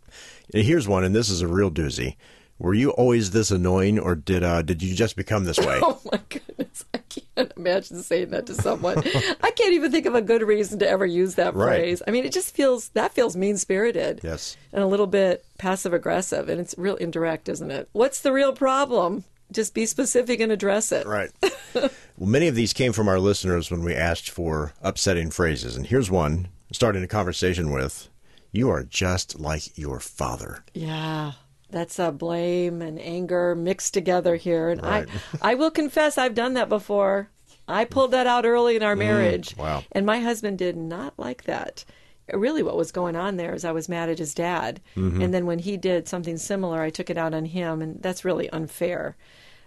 Here's 0.53 0.87
one, 0.87 1.03
and 1.03 1.15
this 1.15 1.29
is 1.29 1.41
a 1.41 1.47
real 1.47 1.71
doozy. 1.71 2.15
Were 2.59 2.73
you 2.73 2.91
always 2.91 3.31
this 3.31 3.51
annoying, 3.51 3.97
or 3.99 4.15
did 4.15 4.43
uh, 4.43 4.61
did 4.61 4.83
you 4.83 4.93
just 4.93 5.15
become 5.15 5.45
this 5.45 5.57
way? 5.65 5.79
Oh 5.81 5.99
my 6.11 6.19
goodness, 6.29 6.83
I 6.93 6.97
can't 6.97 7.53
imagine 7.55 8.03
saying 8.03 8.31
that 8.31 8.45
to 8.47 8.53
someone. 8.53 8.97
I 9.41 9.51
can't 9.51 9.73
even 9.73 9.91
think 9.91 10.05
of 10.05 10.13
a 10.13 10.21
good 10.21 10.41
reason 10.41 10.77
to 10.79 10.89
ever 10.89 11.05
use 11.05 11.35
that 11.35 11.55
Right. 11.55 11.79
phrase. 11.79 12.01
I 12.05 12.11
mean, 12.11 12.25
it 12.25 12.33
just 12.33 12.53
feels 12.53 12.89
that 12.89 13.13
feels 13.13 13.37
mean 13.37 13.57
spirited. 13.57 14.19
Yes. 14.23 14.57
And 14.73 14.83
a 14.83 14.87
little 14.87 15.07
bit 15.07 15.45
passive 15.57 15.93
aggressive, 15.93 16.49
and 16.49 16.59
it's 16.59 16.75
real 16.77 16.95
indirect, 16.97 17.47
isn't 17.47 17.71
it? 17.71 17.87
What's 17.93 18.19
the 18.21 18.33
real 18.33 18.51
problem? 18.53 19.23
Just 19.51 19.73
be 19.73 19.85
specific 19.85 20.41
and 20.41 20.51
address 20.51 20.91
it. 20.91 21.07
Right. 21.07 21.31
well, 21.73 21.89
many 22.19 22.47
of 22.49 22.55
these 22.55 22.73
came 22.73 22.91
from 22.93 23.07
our 23.07 23.19
listeners 23.19 23.71
when 23.71 23.83
we 23.83 23.95
asked 23.95 24.29
for 24.29 24.73
upsetting 24.81 25.31
phrases, 25.31 25.75
and 25.77 25.87
here's 25.87 26.11
one 26.11 26.49
starting 26.73 27.03
a 27.03 27.07
conversation 27.07 27.71
with, 27.71 28.09
"You 28.51 28.69
are 28.69 28.83
just 28.83 29.39
like 29.39 29.77
your 29.77 29.99
father." 30.01 30.63
Yeah. 30.73 31.31
That's 31.69 31.99
uh, 31.99 32.11
blame 32.11 32.81
and 32.81 32.99
anger 32.99 33.55
mixed 33.55 33.93
together 33.93 34.35
here. 34.35 34.69
And 34.69 34.81
Right. 34.81 35.07
I, 35.41 35.51
I 35.51 35.55
will 35.55 35.71
confess, 35.71 36.17
I've 36.17 36.33
done 36.35 36.53
that 36.55 36.69
before. 36.69 37.29
I 37.67 37.85
pulled 37.85 38.11
that 38.11 38.25
out 38.25 38.45
early 38.45 38.75
in 38.75 38.81
our 38.83 38.95
marriage. 38.95 39.55
wow. 39.55 39.83
And 39.91 40.05
my 40.05 40.19
husband 40.19 40.57
did 40.57 40.75
not 40.75 41.13
like 41.17 41.43
that. 41.43 41.85
Really, 42.33 42.63
what 42.63 42.77
was 42.77 42.91
going 42.91 43.15
on 43.15 43.37
there 43.37 43.53
is 43.53 43.63
I 43.65 43.71
was 43.71 43.89
mad 43.89 44.09
at 44.09 44.19
his 44.19 44.33
dad. 44.33 44.81
And 44.95 45.33
then 45.33 45.45
when 45.45 45.59
he 45.59 45.77
did 45.77 46.07
something 46.07 46.37
similar, 46.37 46.81
I 46.81 46.89
took 46.89 47.09
it 47.09 47.17
out 47.17 47.33
on 47.33 47.45
him. 47.45 47.81
And 47.81 48.01
that's 48.01 48.25
really 48.25 48.49
unfair. 48.51 49.15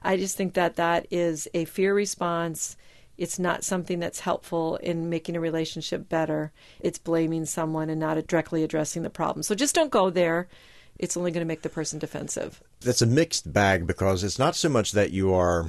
I 0.02 0.16
just 0.16 0.37
think 0.37 0.54
that 0.54 0.76
that 0.76 1.06
is 1.11 1.47
a 1.54 1.64
fear 1.64 1.94
response. 1.94 2.76
It's 3.16 3.38
not 3.38 3.62
something 3.62 4.00
that's 4.00 4.21
helpful 4.21 4.76
in 4.76 5.09
making 5.11 5.37
a 5.37 5.40
relationship 5.40 6.09
better. 6.09 6.50
It's 6.80 6.99
blaming 6.99 7.44
someone 7.44 7.88
and 7.90 8.00
not 8.00 8.26
directly 8.26 8.64
addressing 8.64 9.02
the 9.02 9.11
problem. 9.11 9.42
So 9.44 9.54
just 9.54 9.75
don't 9.76 9.90
go 9.90 10.11
there. 10.11 10.49
It's 10.99 11.17
only 11.17 11.31
going 11.31 11.45
to 11.45 11.49
make 11.49 11.63
the 11.63 11.69
person 11.69 11.99
defensive. 11.99 12.63
That's 12.81 13.03
a 13.03 13.07
mixed 13.07 13.53
bag 13.53 13.87
because 13.87 14.23
it's 14.25 14.39
not 14.39 14.55
so 14.55 14.69
much 14.69 14.93
that 14.93 15.11
you 15.11 15.35
are 15.35 15.67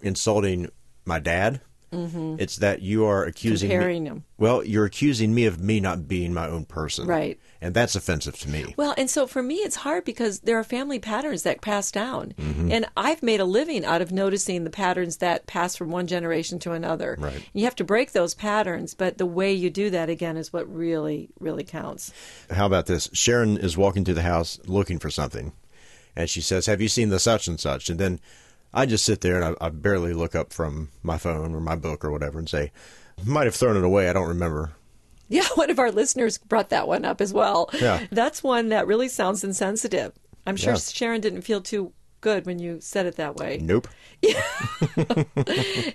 insulting 0.00 0.70
my 1.04 1.18
dad. 1.18 1.60
Mm-hmm. 1.92 2.36
It's 2.38 2.56
that 2.56 2.82
you 2.82 3.04
are 3.04 3.24
accusing 3.24 3.70
Comparing 3.70 4.02
me. 4.04 4.10
him. 4.10 4.24
Well, 4.38 4.64
you're 4.64 4.84
accusing 4.84 5.34
me 5.34 5.44
of 5.46 5.60
me 5.60 5.78
not 5.80 6.08
being 6.08 6.34
my 6.34 6.48
own 6.48 6.64
person, 6.64 7.06
Right. 7.06 7.38
And 7.64 7.72
that's 7.72 7.96
offensive 7.96 8.38
to 8.40 8.50
me. 8.50 8.74
Well, 8.76 8.92
and 8.98 9.08
so 9.08 9.26
for 9.26 9.42
me, 9.42 9.54
it's 9.54 9.76
hard 9.76 10.04
because 10.04 10.40
there 10.40 10.58
are 10.58 10.64
family 10.64 10.98
patterns 10.98 11.44
that 11.44 11.62
pass 11.62 11.90
down. 11.90 12.34
Mm-hmm. 12.38 12.70
And 12.70 12.84
I've 12.94 13.22
made 13.22 13.40
a 13.40 13.46
living 13.46 13.86
out 13.86 14.02
of 14.02 14.12
noticing 14.12 14.64
the 14.64 14.70
patterns 14.70 15.16
that 15.16 15.46
pass 15.46 15.74
from 15.74 15.90
one 15.90 16.06
generation 16.06 16.58
to 16.58 16.72
another. 16.72 17.16
Right. 17.18 17.42
You 17.54 17.64
have 17.64 17.74
to 17.76 17.84
break 17.84 18.12
those 18.12 18.34
patterns, 18.34 18.92
but 18.92 19.16
the 19.16 19.24
way 19.24 19.50
you 19.50 19.70
do 19.70 19.88
that, 19.88 20.10
again, 20.10 20.36
is 20.36 20.52
what 20.52 20.70
really, 20.70 21.30
really 21.40 21.64
counts. 21.64 22.12
How 22.50 22.66
about 22.66 22.84
this? 22.84 23.08
Sharon 23.14 23.56
is 23.56 23.78
walking 23.78 24.04
to 24.04 24.12
the 24.12 24.20
house 24.20 24.60
looking 24.66 24.98
for 24.98 25.08
something, 25.08 25.54
and 26.14 26.28
she 26.28 26.42
says, 26.42 26.66
"Have 26.66 26.82
you 26.82 26.88
seen 26.88 27.08
the 27.08 27.18
such 27.18 27.48
and 27.48 27.58
such?" 27.58 27.88
And 27.88 27.98
then 27.98 28.20
I 28.74 28.84
just 28.84 29.06
sit 29.06 29.22
there 29.22 29.40
and 29.40 29.56
I, 29.58 29.66
I 29.66 29.70
barely 29.70 30.12
look 30.12 30.34
up 30.34 30.52
from 30.52 30.90
my 31.02 31.16
phone 31.16 31.54
or 31.54 31.60
my 31.62 31.76
book 31.76 32.04
or 32.04 32.12
whatever 32.12 32.38
and 32.38 32.46
say, 32.46 32.72
"Might 33.24 33.46
have 33.46 33.54
thrown 33.54 33.78
it 33.78 33.84
away. 33.84 34.10
I 34.10 34.12
don't 34.12 34.28
remember." 34.28 34.72
Yeah, 35.28 35.44
one 35.54 35.70
of 35.70 35.78
our 35.78 35.90
listeners 35.90 36.38
brought 36.38 36.70
that 36.70 36.86
one 36.88 37.04
up 37.04 37.20
as 37.20 37.32
well. 37.32 37.70
Yeah. 37.72 38.06
That's 38.10 38.42
one 38.42 38.68
that 38.68 38.86
really 38.86 39.08
sounds 39.08 39.42
insensitive. 39.44 40.12
I'm 40.46 40.56
sure 40.56 40.74
Yeah. 40.74 40.78
Sharon 40.78 41.20
didn't 41.20 41.42
feel 41.42 41.60
too 41.60 41.92
good 42.20 42.46
when 42.46 42.58
you 42.58 42.78
said 42.80 43.04
it 43.06 43.16
that 43.16 43.36
way. 43.36 43.58
Nope. 43.60 43.86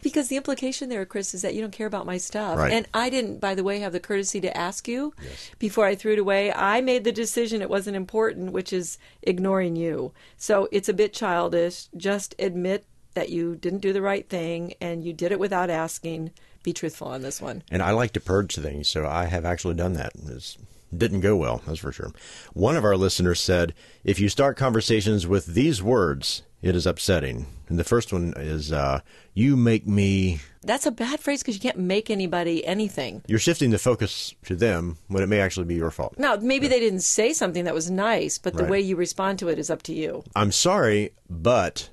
Because 0.02 0.28
the 0.28 0.38
implication 0.38 0.90
there, 0.90 1.06
Chris, 1.06 1.34
is 1.34 1.42
that 1.42 1.54
you 1.56 1.62
don't 1.62 1.72
care 1.72 1.88
about 1.88 2.06
my 2.06 2.18
stuff. 2.18 2.58
Right. 2.58 2.72
And 2.72 2.88
I 2.94 3.10
didn't, 3.10 3.40
by 3.40 3.56
the 3.56 3.64
way, 3.64 3.80
have 3.80 3.92
the 3.94 4.00
courtesy 4.00 4.40
to 4.42 4.56
ask 4.58 4.88
you 4.88 5.14
before 5.58 5.86
I 5.86 5.96
threw 5.96 6.14
it 6.14 6.20
away. 6.20 6.52
I 6.54 6.82
made 6.82 7.04
the 7.04 7.12
decision 7.12 7.62
it 7.62 7.70
wasn't 7.70 7.96
important, 7.98 8.52
which 8.52 8.72
is 8.74 8.98
ignoring 9.24 9.76
you. 9.76 10.12
So 10.38 10.68
it's 10.72 10.90
a 10.90 10.94
bit 10.94 11.14
childish. 11.14 11.88
Just 11.98 12.36
admit 12.40 12.86
that 13.20 13.30
you 13.30 13.56
didn't 13.58 13.80
do 13.80 13.92
the 13.92 14.02
right 14.02 14.28
thing 14.30 14.74
and 14.80 15.04
you 15.04 15.12
did 15.12 15.32
it 15.34 15.40
without 15.40 15.70
asking. 15.70 16.32
Be 16.64 16.72
truthful 16.74 17.08
on 17.10 17.22
this 17.22 17.42
one. 17.42 17.64
And 17.70 17.82
I 17.82 17.92
like 17.92 18.14
to 18.14 18.20
purge 18.20 18.56
things, 18.56 18.88
so 18.88 19.06
I 19.06 19.26
have 19.26 19.46
actually 19.46 19.76
done 19.76 19.94
that. 19.94 20.14
It 20.16 20.58
didn't 20.98 21.20
go 21.22 21.36
well, 21.36 21.62
that's 21.68 21.80
for 21.80 21.92
sure. 21.92 22.12
One 22.54 22.76
of 22.78 22.84
our 22.84 22.98
listeners 22.98 23.40
said, 23.40 23.74
"If 24.04 24.20
you 24.20 24.28
start 24.30 24.58
conversations 24.58 25.28
with 25.28 25.46
these 25.48 25.82
words, 25.84 26.44
it 26.62 26.76
is 26.76 26.86
upsetting." 26.88 27.46
And 27.70 27.78
the 27.80 27.84
first 27.86 28.12
one 28.12 28.34
is, 28.36 28.74
uh, 28.74 29.00
"You 29.34 29.56
make 29.56 29.86
me." 29.88 30.40
That's 30.62 30.86
a 30.86 30.92
bad 30.92 31.20
phrase 31.22 31.42
because 31.42 31.56
you 31.56 31.62
can't 31.62 31.78
make 31.78 32.10
anybody 32.10 32.66
anything. 32.66 33.22
You're 33.28 33.40
shifting 33.40 33.70
the 33.70 33.78
focus 33.78 34.34
to 34.46 34.56
them 34.56 34.98
when 35.08 35.24
it 35.24 35.28
may 35.28 35.40
actually 35.40 35.66
be 35.68 35.76
your 35.76 35.92
fault. 35.92 36.16
Now, 36.18 36.36
maybe 36.36 36.68
they 36.68 36.80
didn't 36.82 37.02
say 37.02 37.32
something 37.32 37.64
that 37.64 37.74
was 37.74 37.90
nice, 37.90 38.38
but 38.38 38.54
the 38.56 38.64
Right. 38.64 38.72
way 38.72 38.82
you 38.82 38.98
respond 38.98 39.40
to 39.40 39.48
it 39.48 39.58
is 39.60 39.70
up 39.70 39.82
to 39.84 39.94
you. 39.94 40.24
I'm 40.36 40.52
sorry, 40.52 41.12
but 41.30 41.90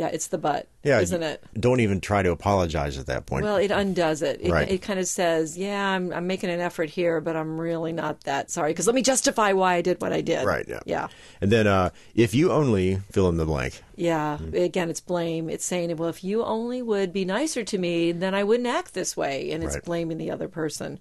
Yeah, 0.00 0.06
it's 0.06 0.28
the 0.28 0.38
butt, 0.38 0.66
yeah, 0.82 1.00
isn't 1.00 1.22
it? 1.22 1.44
Don't 1.58 1.80
even 1.80 2.00
try 2.00 2.22
to 2.22 2.30
apologize 2.30 2.96
at 2.96 3.04
that 3.06 3.26
point. 3.26 3.44
Well, 3.44 3.56
it 3.58 3.70
undoes 3.70 4.22
it. 4.22 4.40
It, 4.40 4.50
Right. 4.50 4.70
it 4.70 4.80
kind 4.80 4.98
of 4.98 5.06
says, 5.06 5.58
"Yeah, 5.58 5.90
I'm, 5.90 6.10
I'm 6.10 6.26
making 6.26 6.48
an 6.48 6.58
effort 6.60 6.88
here, 6.88 7.20
but 7.20 7.36
I'm 7.36 7.60
really 7.60 7.92
not 7.92 8.22
that 8.22 8.50
sorry 8.50 8.70
because 8.72 8.86
let 8.86 8.94
me 8.94 9.02
justify 9.02 9.52
why 9.52 9.74
I 9.74 9.82
did 9.82 10.00
what 10.00 10.14
I 10.14 10.22
did." 10.22 10.46
right? 10.46 10.64
Yeah. 10.66 10.80
yeah, 10.86 11.08
And 11.42 11.52
then, 11.52 11.66
uh, 11.66 11.90
if 12.14 12.34
you 12.34 12.50
only 12.50 12.96
fill 13.12 13.28
in 13.28 13.36
the 13.36 13.44
blank, 13.44 13.82
yeah. 13.94 14.38
Again, 14.54 14.88
it's 14.88 15.00
blame. 15.00 15.50
It's 15.50 15.66
saying, 15.66 15.94
"Well, 15.98 16.08
if 16.08 16.24
you 16.24 16.42
only 16.44 16.80
would 16.80 17.12
be 17.12 17.26
nicer 17.26 17.62
to 17.62 17.76
me, 17.76 18.12
then 18.12 18.34
I 18.34 18.42
wouldn't 18.42 18.66
act 18.68 18.94
this 18.94 19.18
way," 19.18 19.50
and 19.52 19.62
it's 19.62 19.74
Right. 19.74 19.84
blaming 19.84 20.16
the 20.16 20.30
other 20.30 20.48
person. 20.48 21.00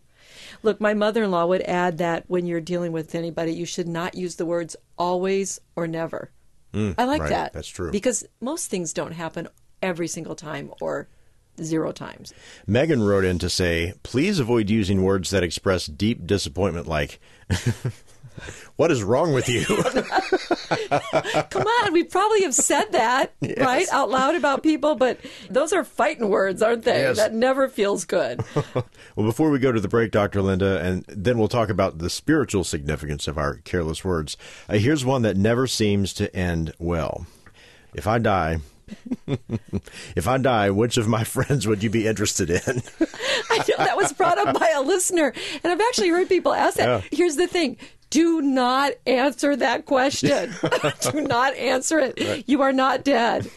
Look, 0.62 0.82
my 0.82 0.94
mother-in-law 0.94 1.46
would 1.46 1.62
add 1.62 2.00
that 2.00 2.26
when 2.28 2.46
you're 2.46 2.60
dealing 2.60 2.92
with 2.92 3.16
anybody, 3.16 3.54
you 3.54 3.66
should 3.66 3.88
not 3.88 4.16
use 4.16 4.36
the 4.36 4.46
words 4.46 4.76
always 4.98 5.62
or 5.78 5.88
never. 5.88 6.32
I 6.74 6.78
like 6.78 7.20
Mm, 7.20 7.20
right. 7.22 7.30
that. 7.30 7.54
That's 7.54 7.68
true. 7.68 7.92
because 7.92 8.24
most 8.42 8.70
things 8.70 8.94
don't 8.94 9.14
happen 9.14 9.48
every 9.82 10.08
single 10.08 10.36
time 10.36 10.72
or 10.82 11.08
zero 11.62 11.92
times. 11.92 12.34
Megan 12.68 13.02
wrote 13.04 13.26
in 13.26 13.40
to 13.40 13.50
say, 13.50 13.94
"Please 14.04 14.40
avoid 14.40 14.70
using 14.70 15.04
words 15.04 15.30
that 15.32 15.44
express 15.44 15.86
deep 15.88 16.26
disappointment, 16.28 16.88
like." 16.88 17.20
What 18.78 18.90
is 18.90 19.04
wrong 19.04 19.34
with 19.34 19.50
you? 19.50 19.66
Come 21.50 21.64
on, 21.64 21.94
we 21.94 22.04
probably 22.04 22.44
have 22.44 22.54
said 22.54 22.92
that, 22.92 23.34
right, 23.58 23.88
out 23.92 24.10
loud 24.10 24.36
about 24.36 24.64
people, 24.64 24.96
but 24.96 25.20
those 25.50 25.74
are 25.74 25.84
fighting 25.84 26.30
words, 26.30 26.62
aren't 26.62 26.84
they? 26.84 27.02
Yes. 27.02 27.18
That 27.18 27.34
never 27.34 27.70
feels 27.70 28.06
good. 28.06 28.44
well, 29.16 29.26
before 29.26 29.50
we 29.50 29.60
go 29.60 29.72
to 29.72 29.80
the 29.80 29.88
break, 29.88 30.12
Dr. 30.12 30.42
Linda, 30.42 30.80
and 30.82 31.06
then 31.08 31.38
we'll 31.38 31.48
talk 31.48 31.70
about 31.70 31.98
the 31.98 32.10
spiritual 32.10 32.64
significance 32.64 33.28
of 33.28 33.38
our 33.38 33.56
careless 33.58 34.04
words. 34.04 34.38
Uh, 34.68 34.76
here's 34.76 35.04
one 35.04 35.22
that 35.24 35.38
never 35.38 35.68
seems 35.68 36.14
to 36.14 36.34
end 36.36 36.74
well. 36.80 37.26
If 37.94 38.06
I 38.06 38.20
die, 38.20 38.60
if 40.16 40.28
I 40.28 40.38
die, 40.38 40.70
which 40.70 40.98
of 40.98 41.08
my 41.08 41.24
friends 41.24 41.68
would 41.68 41.84
you 41.84 41.90
be 41.90 42.08
interested 42.08 42.50
in? 42.50 42.82
I 43.50 43.58
know 43.58 43.78
that 43.78 43.98
was 43.98 44.14
brought 44.14 44.38
up 44.38 44.58
by 44.60 44.70
a 44.76 44.82
listener, 44.82 45.34
and 45.64 45.72
I've 45.72 45.82
actually 45.82 46.10
heard 46.10 46.30
people 46.30 46.54
ask 46.54 46.78
that. 46.78 46.88
Yeah. 46.88 47.02
Here's 47.12 47.36
the 47.36 47.48
thing. 47.48 47.78
Do 48.10 48.42
not 48.42 48.94
answer 49.06 49.56
that 49.56 49.86
question. 49.86 50.52
Do 51.12 51.22
not 51.22 51.54
answer 51.56 52.00
it. 52.00 52.44
You 52.48 52.62
are 52.64 52.74
not 52.74 53.04
dead. 53.04 53.50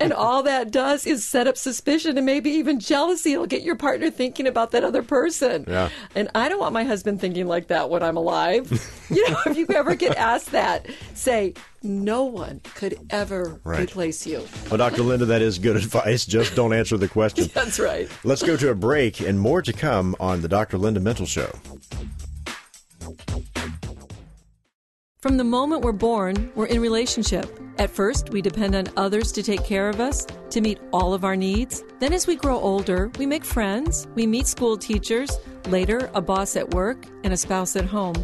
And 0.00 0.12
all 0.12 0.42
that 0.42 0.72
does 0.72 1.06
is 1.06 1.24
set 1.24 1.46
up 1.46 1.56
suspicion 1.56 2.16
and 2.16 2.26
maybe 2.26 2.50
even 2.50 2.80
jealousy. 2.80 3.34
It'll 3.34 3.46
get 3.46 3.62
your 3.62 3.76
partner 3.76 4.10
thinking 4.10 4.46
about 4.48 4.72
that 4.72 4.82
other 4.82 5.02
person. 5.02 5.64
Yeah. 5.68 5.90
And 6.16 6.28
I 6.34 6.48
don't 6.48 6.58
want 6.58 6.72
my 6.72 6.82
husband 6.84 7.20
thinking 7.20 7.46
like 7.46 7.68
that 7.68 7.88
when 7.88 8.02
I'm 8.02 8.16
alive. 8.16 8.68
you 9.10 9.30
know, 9.30 9.38
if 9.46 9.56
you 9.56 9.66
ever 9.70 9.94
get 9.94 10.16
asked 10.16 10.50
that, 10.52 10.86
say, 11.14 11.54
no 11.82 12.24
one 12.24 12.60
could 12.74 12.98
ever 13.10 13.60
Right. 13.64 13.80
replace 13.88 14.26
you. 14.26 14.46
well, 14.70 14.78
Dr. 14.78 15.02
Linda, 15.02 15.24
that 15.26 15.40
is 15.40 15.58
good 15.58 15.76
advice. 15.76 16.26
Just 16.26 16.54
don't 16.56 16.72
answer 16.74 16.96
the 16.98 17.08
question. 17.08 17.48
That's 17.54 17.78
right. 17.78 18.08
Let's 18.24 18.42
go 18.42 18.56
to 18.56 18.70
a 18.70 18.74
break 18.74 19.20
and 19.20 19.38
more 19.40 19.62
to 19.62 19.72
come 19.72 20.16
on 20.18 20.40
the 20.42 20.48
Dr. 20.48 20.78
Linda 20.78 21.00
Mintle 21.00 21.26
Show. 21.28 21.50
From 25.22 25.36
the 25.36 25.44
moment 25.44 25.82
we're 25.82 25.92
born, 25.92 26.50
we're 26.54 26.64
in 26.64 26.80
relationship. 26.80 27.60
At 27.76 27.90
first, 27.90 28.30
we 28.30 28.40
depend 28.40 28.74
on 28.74 28.86
others 28.96 29.32
to 29.32 29.42
take 29.42 29.62
care 29.64 29.90
of 29.90 30.00
us, 30.00 30.26
to 30.48 30.62
meet 30.62 30.78
all 30.94 31.12
of 31.12 31.24
our 31.24 31.36
needs. 31.36 31.84
Then, 31.98 32.14
as 32.14 32.26
we 32.26 32.36
grow 32.36 32.58
older, 32.58 33.10
we 33.18 33.26
make 33.26 33.44
friends, 33.44 34.08
we 34.14 34.26
meet 34.26 34.46
school 34.46 34.78
teachers, 34.78 35.30
later, 35.68 36.10
a 36.14 36.22
boss 36.22 36.56
at 36.56 36.72
work, 36.72 37.04
and 37.22 37.34
a 37.34 37.36
spouse 37.36 37.76
at 37.76 37.84
home. 37.84 38.14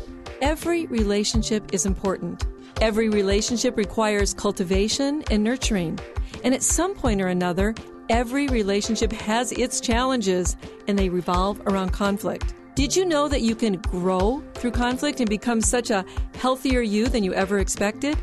Every 0.41 0.87
relationship 0.87 1.75
is 1.75 1.85
important. 1.85 2.47
Every 2.81 3.11
relationship 3.11 3.77
requires 3.77 4.33
cultivation 4.33 5.23
and 5.31 5.45
nurturing. 5.45 5.99
And 6.45 6.55
at 6.55 6.63
some 6.63 6.95
point 6.95 7.21
or 7.21 7.27
another, 7.27 7.75
every 8.09 8.49
relationship 8.49 9.13
has 9.13 9.53
its 9.53 9.83
challenges 9.83 10.57
and 10.89 10.99
they 10.99 11.11
revolve 11.11 11.61
around 11.67 11.91
conflict. 11.91 12.55
Did 12.77 12.95
you 12.95 13.07
know 13.07 13.27
that 13.27 13.41
you 13.41 13.55
can 13.55 13.77
grow 13.79 14.45
through 14.53 14.73
conflict 14.73 15.21
and 15.21 15.31
become 15.31 15.62
such 15.62 15.89
a 15.89 16.05
healthier 16.35 16.83
you 16.83 17.09
than 17.09 17.25
you 17.25 17.33
ever 17.33 17.59
expected? 17.59 18.19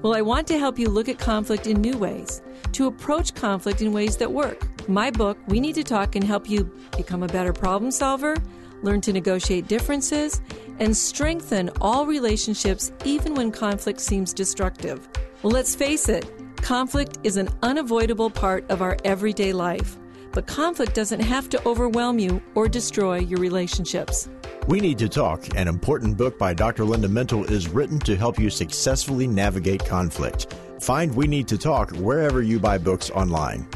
Well, 0.00 0.14
I 0.14 0.22
want 0.22 0.46
to 0.46 0.60
help 0.60 0.78
you 0.78 0.88
look 0.88 1.08
at 1.08 1.18
conflict 1.18 1.66
in 1.66 1.80
new 1.80 1.98
ways, 1.98 2.40
to 2.70 2.86
approach 2.86 3.34
conflict 3.34 3.82
in 3.82 3.92
ways 3.92 4.16
that 4.18 4.30
work. 4.30 4.88
My 4.88 5.10
book, 5.10 5.38
We 5.48 5.58
Need 5.58 5.74
to 5.74 5.82
Talk, 5.82 6.12
can 6.12 6.22
help 6.22 6.48
you 6.48 6.72
become 6.96 7.24
a 7.24 7.26
better 7.26 7.52
problem 7.52 7.90
solver, 7.90 8.36
learn 8.84 9.00
to 9.00 9.12
negotiate 9.12 9.66
differences, 9.66 10.40
and 10.78 10.96
strengthen 10.96 11.68
all 11.80 12.06
relationships 12.06 12.92
even 13.04 13.34
when 13.34 13.50
conflict 13.50 13.98
seems 13.98 14.32
destructive. 14.32 15.08
Well, 15.42 15.52
let's 15.52 15.74
face 15.74 16.08
it, 16.08 16.30
conflict 16.58 17.18
is 17.24 17.36
an 17.36 17.48
unavoidable 17.64 18.30
part 18.30 18.70
of 18.70 18.82
our 18.82 18.96
everyday 19.04 19.52
life. 19.52 19.98
But 20.36 20.46
conflict 20.46 20.94
doesn't 20.94 21.20
have 21.20 21.48
to 21.48 21.66
overwhelm 21.66 22.18
you 22.18 22.42
or 22.54 22.68
destroy 22.68 23.20
your 23.20 23.40
relationships. 23.40 24.28
We 24.66 24.80
Need 24.80 24.98
to 24.98 25.08
Talk, 25.08 25.56
an 25.56 25.66
important 25.66 26.18
book 26.18 26.38
by 26.38 26.52
Dr. 26.52 26.84
Linda 26.84 27.08
Mintle, 27.08 27.50
is 27.50 27.70
written 27.70 27.98
to 28.00 28.14
help 28.14 28.38
you 28.38 28.50
successfully 28.50 29.26
navigate 29.26 29.82
conflict. 29.82 30.54
Find 30.78 31.14
We 31.14 31.26
Need 31.26 31.48
to 31.48 31.56
Talk 31.56 31.92
wherever 31.92 32.42
you 32.42 32.60
buy 32.60 32.76
books 32.76 33.08
online. 33.08 33.66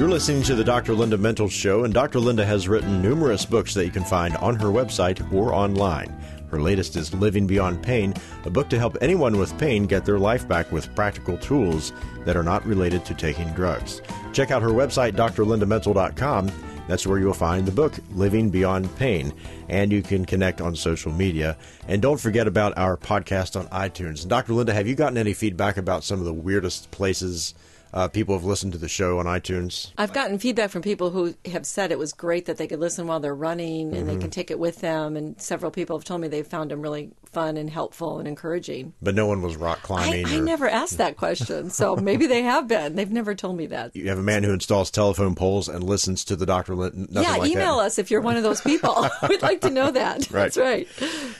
You're 0.00 0.08
listening 0.08 0.42
to 0.44 0.54
the 0.54 0.64
Dr. 0.64 0.94
Linda 0.94 1.18
Mintle 1.18 1.50
Show, 1.50 1.84
and 1.84 1.92
Dr. 1.92 2.20
Linda 2.20 2.42
has 2.42 2.66
written 2.66 3.02
numerous 3.02 3.44
books 3.44 3.74
that 3.74 3.84
you 3.84 3.90
can 3.90 4.02
find 4.02 4.34
on 4.38 4.56
her 4.58 4.68
website 4.68 5.30
or 5.30 5.52
online. 5.52 6.08
Her 6.50 6.58
latest 6.58 6.96
is 6.96 7.12
Living 7.12 7.46
Beyond 7.46 7.82
Pain, 7.82 8.14
a 8.46 8.50
book 8.50 8.70
to 8.70 8.78
help 8.78 8.96
anyone 9.02 9.36
with 9.36 9.58
pain 9.58 9.84
get 9.84 10.06
their 10.06 10.18
life 10.18 10.48
back 10.48 10.72
with 10.72 10.94
practical 10.94 11.36
tools 11.36 11.92
that 12.24 12.34
are 12.34 12.42
not 12.42 12.64
related 12.64 13.04
to 13.04 13.14
taking 13.14 13.52
drugs. 13.52 14.00
Check 14.32 14.50
out 14.50 14.62
her 14.62 14.70
website, 14.70 15.12
drlindamintle.com. 15.16 16.50
That's 16.88 17.06
where 17.06 17.18
you'll 17.18 17.34
find 17.34 17.66
the 17.66 17.70
book, 17.70 17.92
Living 18.12 18.48
Beyond 18.48 18.96
Pain, 18.96 19.34
and 19.68 19.92
you 19.92 20.00
can 20.00 20.24
connect 20.24 20.62
on 20.62 20.74
social 20.76 21.12
media. 21.12 21.58
And 21.88 22.00
don't 22.00 22.18
forget 22.18 22.46
about 22.46 22.78
our 22.78 22.96
podcast 22.96 23.54
on 23.54 23.66
iTunes. 23.68 24.26
Dr. 24.26 24.54
Linda, 24.54 24.72
have 24.72 24.88
you 24.88 24.94
gotten 24.94 25.18
any 25.18 25.34
feedback 25.34 25.76
about 25.76 26.04
some 26.04 26.20
of 26.20 26.24
the 26.24 26.32
weirdest 26.32 26.90
places 26.90 27.52
uh, 27.92 28.08
people 28.08 28.34
have 28.34 28.44
listened 28.44 28.72
to 28.72 28.78
the 28.78 28.88
show 28.88 29.18
on 29.18 29.26
iTunes. 29.26 29.92
I've 29.98 30.12
gotten 30.12 30.38
feedback 30.38 30.70
from 30.70 30.82
people 30.82 31.10
who 31.10 31.34
have 31.46 31.66
said 31.66 31.90
it 31.90 31.98
was 31.98 32.12
great 32.12 32.46
that 32.46 32.56
they 32.56 32.66
could 32.66 32.80
listen 32.80 33.06
while 33.06 33.20
they're 33.20 33.34
running 33.34 33.88
and 33.88 33.94
mm-hmm. 33.94 34.06
they 34.06 34.16
can 34.16 34.30
take 34.30 34.50
it 34.50 34.58
with 34.58 34.80
them. 34.80 35.16
And 35.16 35.40
several 35.40 35.70
people 35.70 35.96
have 35.96 36.04
told 36.04 36.20
me 36.20 36.28
they 36.28 36.42
found 36.42 36.70
them 36.70 36.82
really 36.82 37.10
fun 37.32 37.56
and 37.56 37.70
helpful 37.70 38.18
and 38.18 38.28
encouraging. 38.28 38.92
But 39.00 39.14
no 39.14 39.26
one 39.26 39.42
was 39.42 39.56
rock 39.56 39.82
climbing. 39.82 40.26
I, 40.26 40.30
or... 40.30 40.36
I 40.36 40.40
never 40.40 40.68
asked 40.68 40.98
that 40.98 41.16
question, 41.16 41.70
so 41.70 41.96
maybe 42.10 42.26
they 42.26 42.42
have 42.42 42.68
been. 42.68 42.96
They've 42.96 43.10
never 43.10 43.34
told 43.34 43.56
me 43.56 43.66
that. 43.66 43.94
You 43.94 44.08
have 44.08 44.18
a 44.18 44.22
man 44.22 44.42
who 44.42 44.52
installs 44.52 44.90
telephone 44.90 45.34
poles 45.34 45.68
and 45.68 45.82
listens 45.82 46.24
to 46.26 46.36
the 46.36 46.46
doctor. 46.46 46.74
yeah, 46.74 47.36
like 47.36 47.50
email 47.50 47.78
that. 47.78 47.86
us 47.86 47.98
if 47.98 48.10
you're 48.10 48.20
one 48.20 48.36
of 48.36 48.42
those 48.42 48.60
people. 48.60 49.08
We'd 49.28 49.42
like 49.42 49.60
to 49.62 49.70
know 49.70 49.90
that. 49.90 50.30
Right. 50.30 50.52
That's 50.52 50.56
right. 50.56 50.88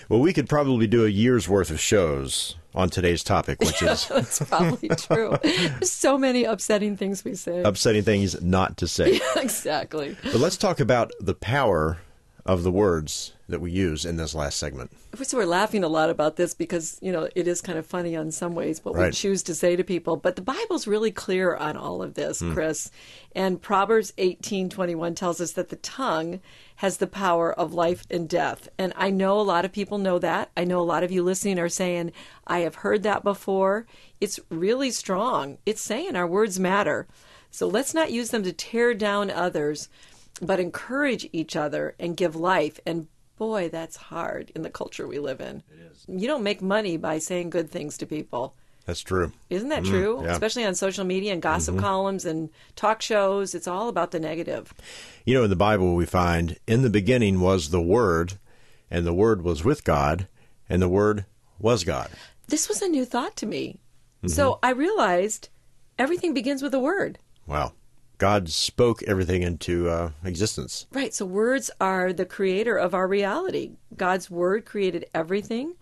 Well, 0.08 0.20
we 0.20 0.32
could 0.32 0.48
probably 0.48 0.86
do 0.86 1.04
a 1.04 1.08
year's 1.08 1.48
worth 1.48 1.70
of 1.70 1.80
shows 1.80 2.56
on 2.74 2.90
today's 2.90 3.22
topic, 3.24 3.60
which 3.60 3.82
is 3.82 4.06
that's 4.08 4.38
probably 4.40 4.88
true. 4.96 5.36
so 5.82 6.16
many 6.18 6.44
upsetting 6.44 6.96
things 6.96 7.24
we 7.24 7.34
say. 7.34 7.62
Upsetting 7.62 8.02
things 8.02 8.40
not 8.42 8.76
to 8.78 8.88
say. 8.88 9.20
Yeah, 9.34 9.42
exactly. 9.42 10.16
But 10.22 10.36
let's 10.36 10.56
talk 10.56 10.80
about 10.80 11.10
the 11.20 11.34
power 11.34 11.98
of 12.46 12.62
the 12.62 12.70
words 12.70 13.32
that 13.48 13.60
we 13.60 13.70
use 13.70 14.04
in 14.04 14.16
this 14.16 14.34
last 14.34 14.58
segment. 14.58 14.92
So 15.22 15.36
we're 15.36 15.44
laughing 15.44 15.82
a 15.82 15.88
lot 15.88 16.08
about 16.08 16.36
this 16.36 16.54
because 16.54 16.98
you 17.02 17.10
know 17.10 17.28
it 17.34 17.48
is 17.48 17.60
kind 17.60 17.78
of 17.78 17.86
funny 17.86 18.14
on 18.16 18.30
some 18.30 18.54
ways 18.54 18.84
what 18.84 18.94
right. 18.94 19.06
we 19.06 19.12
choose 19.12 19.42
to 19.44 19.54
say 19.54 19.76
to 19.76 19.84
people. 19.84 20.16
But 20.16 20.36
the 20.36 20.42
Bible's 20.42 20.86
really 20.86 21.10
clear 21.10 21.56
on 21.56 21.76
all 21.76 22.02
of 22.02 22.14
this, 22.14 22.40
mm. 22.40 22.52
Chris. 22.52 22.90
And 23.34 23.60
Proverbs 23.60 24.12
eighteen 24.18 24.68
twenty 24.68 24.94
one 24.94 25.14
tells 25.14 25.40
us 25.40 25.52
that 25.52 25.68
the 25.68 25.76
tongue 25.76 26.40
has 26.76 26.96
the 26.96 27.06
power 27.06 27.52
of 27.52 27.74
life 27.74 28.04
and 28.10 28.28
death. 28.28 28.68
And 28.78 28.92
I 28.96 29.10
know 29.10 29.38
a 29.38 29.42
lot 29.42 29.64
of 29.64 29.72
people 29.72 29.98
know 29.98 30.18
that. 30.18 30.50
I 30.56 30.64
know 30.64 30.80
a 30.80 30.82
lot 30.82 31.02
of 31.02 31.10
you 31.10 31.22
listening 31.22 31.58
are 31.58 31.68
saying, 31.68 32.12
I 32.46 32.60
have 32.60 32.76
heard 32.76 33.02
that 33.02 33.22
before. 33.22 33.86
It's 34.20 34.40
really 34.48 34.90
strong. 34.90 35.58
It's 35.66 35.82
saying 35.82 36.16
our 36.16 36.26
words 36.26 36.58
matter. 36.58 37.06
So 37.50 37.66
let's 37.66 37.92
not 37.92 38.12
use 38.12 38.30
them 38.30 38.44
to 38.44 38.52
tear 38.52 38.94
down 38.94 39.28
others, 39.30 39.88
but 40.40 40.60
encourage 40.60 41.28
each 41.32 41.56
other 41.56 41.94
and 41.98 42.16
give 42.16 42.36
life. 42.36 42.80
And 42.86 43.08
boy, 43.36 43.68
that's 43.68 43.96
hard 43.96 44.50
in 44.54 44.62
the 44.62 44.70
culture 44.70 45.06
we 45.06 45.18
live 45.18 45.40
in. 45.40 45.62
It 45.70 45.92
is. 45.92 46.04
You 46.08 46.26
don't 46.26 46.42
make 46.42 46.62
money 46.62 46.96
by 46.96 47.18
saying 47.18 47.50
good 47.50 47.70
things 47.70 47.98
to 47.98 48.06
people. 48.06 48.54
That's 48.86 49.00
true. 49.00 49.32
Isn't 49.50 49.68
that 49.68 49.84
mm, 49.84 49.88
true? 49.88 50.20
Yeah. 50.22 50.32
Especially 50.32 50.64
on 50.64 50.74
social 50.74 51.04
media 51.04 51.32
and 51.32 51.42
gossip 51.42 51.74
mm-hmm. 51.74 51.84
columns 51.84 52.24
and 52.24 52.50
talk 52.76 53.02
shows. 53.02 53.54
It's 53.54 53.68
all 53.68 53.88
about 53.88 54.10
the 54.10 54.20
negative. 54.20 54.74
You 55.24 55.34
know, 55.34 55.44
in 55.44 55.50
the 55.50 55.56
Bible, 55.56 55.94
we 55.94 56.06
find 56.06 56.58
in 56.66 56.82
the 56.82 56.90
beginning 56.90 57.40
was 57.40 57.70
the 57.70 57.80
Word, 57.80 58.38
and 58.90 59.06
the 59.06 59.14
Word 59.14 59.42
was 59.42 59.64
with 59.64 59.84
God, 59.84 60.26
and 60.68 60.82
the 60.82 60.88
Word 60.88 61.26
was 61.58 61.84
God. 61.84 62.10
This 62.48 62.68
was 62.68 62.82
a 62.82 62.88
new 62.88 63.04
thought 63.04 63.36
to 63.36 63.46
me. 63.46 63.80
Mm-hmm. 64.18 64.28
So 64.28 64.58
I 64.62 64.70
realized 64.70 65.50
everything 65.98 66.34
begins 66.34 66.62
with 66.62 66.74
a 66.74 66.80
word. 66.80 67.18
Wow. 67.46 67.72
God 68.20 68.50
spoke 68.50 69.02
everything 69.04 69.42
into 69.42 69.88
uh, 69.88 70.10
existence. 70.22 70.86
Right. 70.92 71.14
So 71.14 71.24
words 71.24 71.70
are 71.80 72.12
the 72.12 72.26
creator 72.26 72.76
of 72.76 72.94
our 72.94 73.08
reality. 73.08 73.72
God's 73.96 74.30
word 74.30 74.66
created 74.66 75.06
everything. 75.14 75.74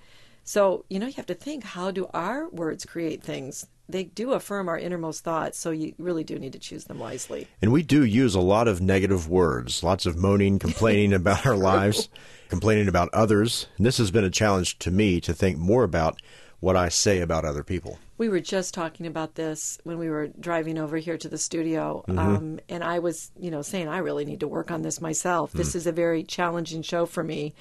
So, 0.45 0.85
you 0.89 1.01
know, 1.01 1.07
you 1.07 1.15
have 1.15 1.27
to 1.27 1.35
think 1.35 1.65
how 1.65 1.91
do 1.91 2.09
our 2.15 2.49
words 2.49 2.87
create 2.87 3.25
things? 3.25 3.67
They 3.89 4.05
do 4.05 4.35
affirm 4.35 4.69
our 4.69 4.79
innermost 4.79 5.25
thoughts, 5.25 5.59
so 5.59 5.73
you 5.73 5.95
really 5.99 6.23
do 6.23 6.39
need 6.39 6.53
to 6.53 6.61
choose 6.61 6.85
them 6.85 7.01
wisely. 7.01 7.49
And 7.61 7.73
we 7.73 7.83
do 7.83 8.05
use 8.05 8.37
a 8.37 8.41
lot 8.41 8.69
of 8.69 8.81
negative 8.81 9.29
words, 9.29 9.83
lots 9.83 10.07
of 10.07 10.17
moaning, 10.17 10.61
complaining 10.61 11.13
about 11.15 11.45
our 11.45 11.57
lives, 11.57 12.09
complaining 12.49 12.87
about 12.87 13.09
others. 13.13 13.67
And 13.79 13.85
this 13.85 13.99
has 13.99 14.13
been 14.13 14.25
a 14.25 14.31
challenge 14.31 14.79
to 14.79 14.93
me 14.93 15.21
to 15.23 15.35
think 15.35 15.59
more 15.59 15.83
about 15.83 16.23
what 16.61 16.77
I 16.77 16.89
say 16.89 17.21
about 17.21 17.45
other 17.45 17.65
people. 17.65 17.99
We 18.19 18.29
were 18.29 18.41
just 18.41 18.75
talking 18.75 19.07
about 19.07 19.37
this 19.37 19.79
when 19.85 19.99
we 19.99 20.11
were 20.11 20.29
driving 20.41 20.77
over 20.77 20.97
here 20.97 21.17
to 21.17 21.29
the 21.29 21.39
studio, 21.39 22.05
mm-hmm. 22.09 22.19
um, 22.19 22.61
and 22.69 22.83
I 22.85 22.99
was, 22.99 23.31
you 23.39 23.51
know, 23.51 23.63
saying 23.63 23.89
I 23.89 23.99
really 23.99 24.25
need 24.25 24.41
to 24.41 24.49
work 24.49 24.71
on 24.71 24.83
this 24.83 25.01
myself. 25.01 25.53
Mm. 25.53 25.57
This 25.57 25.75
is 25.75 25.87
a 25.87 25.93
very 25.93 26.25
challenging 26.25 26.83
show 26.83 27.07
for 27.07 27.23
me, 27.23 27.55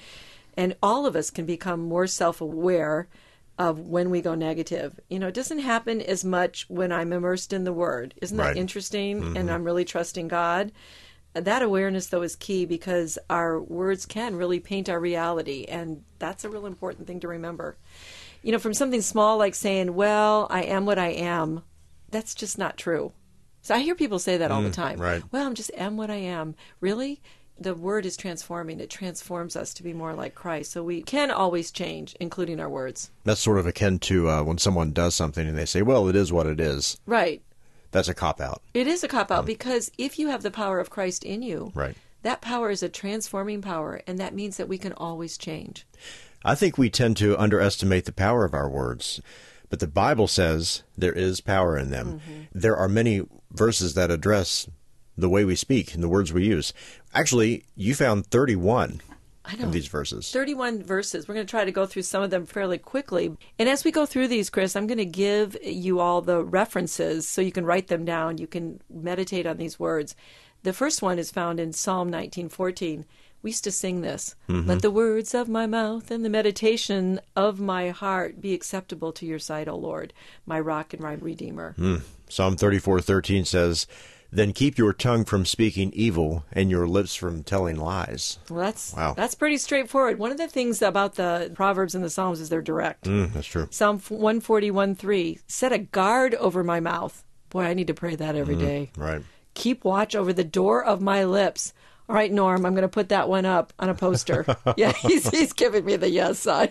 and 0.56 0.76
all 0.82 1.06
of 1.06 1.14
us 1.14 1.30
can 1.30 1.46
become 1.46 1.80
more 1.80 2.08
self 2.08 2.40
aware 2.40 3.08
of 3.58 3.80
when 3.80 4.10
we 4.10 4.20
go 4.20 4.34
negative. 4.34 4.98
You 5.08 5.18
know, 5.18 5.28
it 5.28 5.34
doesn't 5.34 5.58
happen 5.60 6.00
as 6.00 6.24
much 6.24 6.68
when 6.68 6.92
I'm 6.92 7.12
immersed 7.12 7.52
in 7.52 7.64
the 7.64 7.72
Word. 7.72 8.14
Isn't 8.22 8.36
that 8.36 8.48
right. 8.48 8.56
interesting? 8.56 9.20
Mm-hmm. 9.20 9.36
And 9.36 9.50
I'm 9.50 9.64
really 9.64 9.84
trusting 9.84 10.28
God. 10.28 10.72
That 11.34 11.62
awareness, 11.62 12.06
though, 12.06 12.22
is 12.22 12.36
key 12.36 12.66
because 12.66 13.18
our 13.28 13.60
words 13.60 14.06
can 14.06 14.36
really 14.36 14.60
paint 14.60 14.88
our 14.88 14.98
reality, 14.98 15.66
and 15.68 16.02
that's 16.18 16.44
a 16.44 16.48
real 16.48 16.66
important 16.66 17.06
thing 17.06 17.20
to 17.20 17.28
remember. 17.28 17.76
You 18.42 18.52
know, 18.52 18.58
from 18.58 18.74
something 18.74 19.02
small 19.02 19.38
like 19.38 19.54
saying, 19.54 19.94
Well, 19.94 20.46
I 20.50 20.62
am 20.62 20.86
what 20.86 20.98
I 20.98 21.08
am, 21.08 21.62
that's 22.10 22.34
just 22.34 22.58
not 22.58 22.76
true. 22.76 23.12
So 23.60 23.74
I 23.74 23.80
hear 23.80 23.94
people 23.94 24.18
say 24.18 24.36
that 24.38 24.50
all 24.50 24.62
the 24.62 24.70
mm, 24.70 24.74
time. 24.74 24.98
Right. 24.98 25.22
Well, 25.30 25.46
I'm 25.46 25.54
just 25.54 25.70
am 25.76 25.96
what 25.96 26.10
I 26.10 26.16
am. 26.16 26.54
Really? 26.80 27.20
the 27.60 27.74
word 27.74 28.06
is 28.06 28.16
transforming. 28.16 28.80
It 28.80 28.90
transforms 28.90 29.56
us 29.56 29.74
to 29.74 29.82
be 29.82 29.92
more 29.92 30.14
like 30.14 30.34
Christ. 30.34 30.72
So 30.72 30.82
we 30.82 31.02
can 31.02 31.30
always 31.30 31.70
change, 31.70 32.16
including 32.20 32.60
our 32.60 32.68
words. 32.68 33.10
That's 33.24 33.40
sort 33.40 33.58
of 33.58 33.66
akin 33.66 33.98
to 34.00 34.28
uh, 34.28 34.42
when 34.42 34.58
someone 34.58 34.92
does 34.92 35.14
something 35.14 35.46
and 35.46 35.56
they 35.56 35.66
say, 35.66 35.82
well, 35.82 36.08
it 36.08 36.16
is 36.16 36.32
what 36.32 36.46
it 36.46 36.60
is. 36.60 36.98
Right. 37.06 37.42
That's 37.90 38.08
a 38.08 38.14
cop 38.14 38.40
out. 38.40 38.62
It 38.74 38.86
is 38.86 39.02
a 39.02 39.08
cop 39.08 39.30
out 39.30 39.40
um, 39.40 39.46
because 39.46 39.90
if 39.98 40.18
you 40.18 40.28
have 40.28 40.42
the 40.42 40.50
power 40.50 40.78
of 40.78 40.90
Christ 40.90 41.24
in 41.24 41.42
you, 41.42 41.72
right. 41.74 41.96
that 42.22 42.42
power 42.42 42.70
is 42.70 42.82
a 42.82 42.88
transforming 42.88 43.62
power, 43.62 44.02
and 44.06 44.18
that 44.18 44.34
means 44.34 44.58
that 44.58 44.68
we 44.68 44.76
can 44.76 44.92
always 44.92 45.38
change. 45.38 45.86
I 46.44 46.54
think 46.54 46.78
we 46.78 46.90
tend 46.90 47.16
to 47.18 47.38
underestimate 47.38 48.04
the 48.04 48.12
power 48.12 48.44
of 48.44 48.54
our 48.54 48.68
words. 48.68 49.20
But 49.70 49.80
the 49.80 49.86
Bible 49.86 50.28
says 50.28 50.82
there 50.96 51.12
is 51.12 51.40
power 51.40 51.76
in 51.76 51.90
them. 51.90 52.20
Mm-hmm. 52.20 52.42
There 52.52 52.76
are 52.76 52.88
many 52.88 53.22
verses 53.52 53.94
that 53.94 54.10
address 54.10 54.68
the 55.16 55.28
way 55.28 55.44
we 55.44 55.56
speak 55.56 55.94
and 55.94 56.02
the 56.02 56.08
words 56.08 56.32
we 56.32 56.46
use. 56.46 56.72
Actually, 57.12 57.64
you 57.74 57.94
found 57.94 58.26
31 58.26 59.00
of 59.60 59.72
these 59.72 59.88
verses. 59.88 60.30
31 60.30 60.82
verses. 60.82 61.26
We're 61.26 61.34
going 61.34 61.46
to 61.46 61.50
try 61.50 61.64
to 61.64 61.72
go 61.72 61.86
through 61.86 62.02
some 62.02 62.22
of 62.22 62.30
them 62.30 62.46
fairly 62.46 62.78
quickly. 62.78 63.36
And 63.58 63.68
as 63.68 63.84
we 63.84 63.90
go 63.90 64.06
through 64.06 64.28
these, 64.28 64.50
Chris, 64.50 64.76
I'm 64.76 64.86
going 64.86 64.98
to 64.98 65.04
give 65.04 65.56
you 65.62 66.00
all 66.00 66.20
the 66.20 66.44
references 66.44 67.28
so 67.28 67.40
you 67.40 67.52
can 67.52 67.66
write 67.66 67.88
them 67.88 68.04
down. 68.04 68.38
You 68.38 68.46
can 68.46 68.80
meditate 68.88 69.46
on 69.46 69.56
these 69.56 69.78
words. 69.78 70.14
The 70.62 70.72
first 70.72 71.02
one 71.02 71.18
is 71.18 71.30
found 71.30 71.60
in 71.60 71.72
Psalm 71.72 72.10
19:14. 72.10 73.04
We 73.42 73.50
used 73.50 73.64
to 73.64 73.72
sing 73.72 74.00
this. 74.00 74.34
Mm-hmm. 74.48 74.68
Let 74.68 74.82
the 74.82 74.90
words 74.90 75.34
of 75.34 75.48
my 75.48 75.66
mouth 75.66 76.10
and 76.10 76.24
the 76.24 76.28
meditation 76.30 77.20
of 77.36 77.60
my 77.60 77.90
heart 77.90 78.40
be 78.40 78.52
acceptable 78.52 79.12
to 79.12 79.26
your 79.26 79.38
sight, 79.38 79.68
O 79.68 79.76
Lord, 79.76 80.12
my 80.44 80.58
rock 80.58 80.92
and 80.92 81.02
my 81.02 81.12
redeemer. 81.14 81.74
Mm. 81.78 82.02
Psalm 82.28 82.56
34:13 82.56 83.44
says, 83.46 83.86
"Then 84.32 84.52
keep 84.52 84.76
your 84.76 84.92
tongue 84.92 85.24
from 85.24 85.44
speaking 85.46 85.92
evil 85.94 86.44
and 86.52 86.68
your 86.70 86.88
lips 86.88 87.14
from 87.14 87.42
telling 87.44 87.76
lies." 87.76 88.38
Well, 88.50 88.58
that's 88.60 88.92
Wow. 88.94 89.14
that's 89.16 89.34
pretty 89.36 89.56
straightforward. 89.58 90.18
One 90.18 90.32
of 90.32 90.36
the 90.38 90.48
things 90.48 90.82
about 90.82 91.14
the 91.14 91.50
Proverbs 91.54 91.94
and 91.94 92.02
the 92.04 92.10
Psalms 92.10 92.40
is 92.40 92.48
they're 92.48 92.60
direct. 92.60 93.04
Mm, 93.04 93.32
that's 93.32 93.46
true. 93.46 93.68
Psalm 93.70 94.00
141 94.00 94.94
3 94.96 95.38
Set 95.46 95.72
a 95.72 95.78
guard 95.78 96.34
over 96.34 96.64
my 96.64 96.80
mouth. 96.80 97.24
Boy, 97.50 97.62
I 97.62 97.74
need 97.74 97.86
to 97.86 97.94
pray 97.94 98.16
that 98.16 98.34
every 98.36 98.56
day. 98.56 98.90
Right. 98.96 99.22
Keep 99.54 99.84
watch 99.84 100.14
over 100.14 100.32
the 100.32 100.44
door 100.44 100.84
of 100.84 101.00
my 101.00 101.24
lips. 101.24 101.72
All 102.08 102.14
right, 102.14 102.32
Norm, 102.32 102.64
I'm 102.64 102.72
going 102.72 102.82
to 102.82 102.88
put 102.88 103.10
that 103.10 103.28
one 103.28 103.44
up 103.44 103.72
on 103.78 103.90
a 103.90 103.94
poster. 103.94 104.46
yeah, 104.76 104.92
he's, 104.92 105.28
he's 105.28 105.52
giving 105.52 105.84
me 105.84 105.96
the 105.96 106.08
yes 106.08 106.38
sign. 106.38 106.70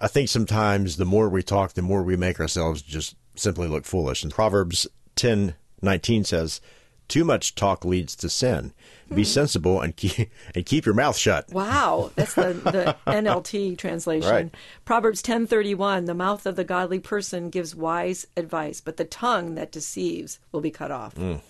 I 0.00 0.08
think 0.08 0.28
sometimes 0.28 0.96
the 0.96 1.04
more 1.04 1.28
we 1.28 1.44
talk, 1.44 1.74
the 1.74 1.82
more 1.82 2.02
we 2.02 2.16
make 2.16 2.40
ourselves 2.40 2.82
just 2.82 3.14
simply 3.36 3.68
look 3.68 3.84
foolish. 3.84 4.24
And 4.24 4.32
Proverbs 4.32 4.88
10:19 5.14 6.26
says, 6.26 6.60
"Too 7.06 7.24
much 7.24 7.54
talk 7.54 7.84
leads 7.84 8.16
to 8.16 8.28
sin. 8.28 8.72
Be 9.08 9.22
hmm. 9.22 9.22
sensible 9.22 9.80
and 9.80 9.94
keep 9.96 10.30
and 10.54 10.66
keep 10.66 10.84
your 10.84 10.96
mouth 10.96 11.16
shut." 11.16 11.52
Wow, 11.52 12.10
that's 12.16 12.34
the, 12.34 12.54
the 12.54 12.96
NLT 13.06 13.78
translation. 13.78 14.30
Right. 14.30 14.54
Proverbs 14.84 15.22
10:31, 15.22 16.06
the 16.06 16.14
mouth 16.14 16.44
of 16.44 16.56
the 16.56 16.64
godly 16.64 16.98
person 16.98 17.50
gives 17.50 17.76
wise 17.76 18.26
advice, 18.36 18.80
but 18.80 18.96
the 18.96 19.04
tongue 19.04 19.54
that 19.54 19.70
deceives 19.70 20.40
will 20.50 20.60
be 20.60 20.72
cut 20.72 20.90
off. 20.90 21.14
Mm. 21.14 21.40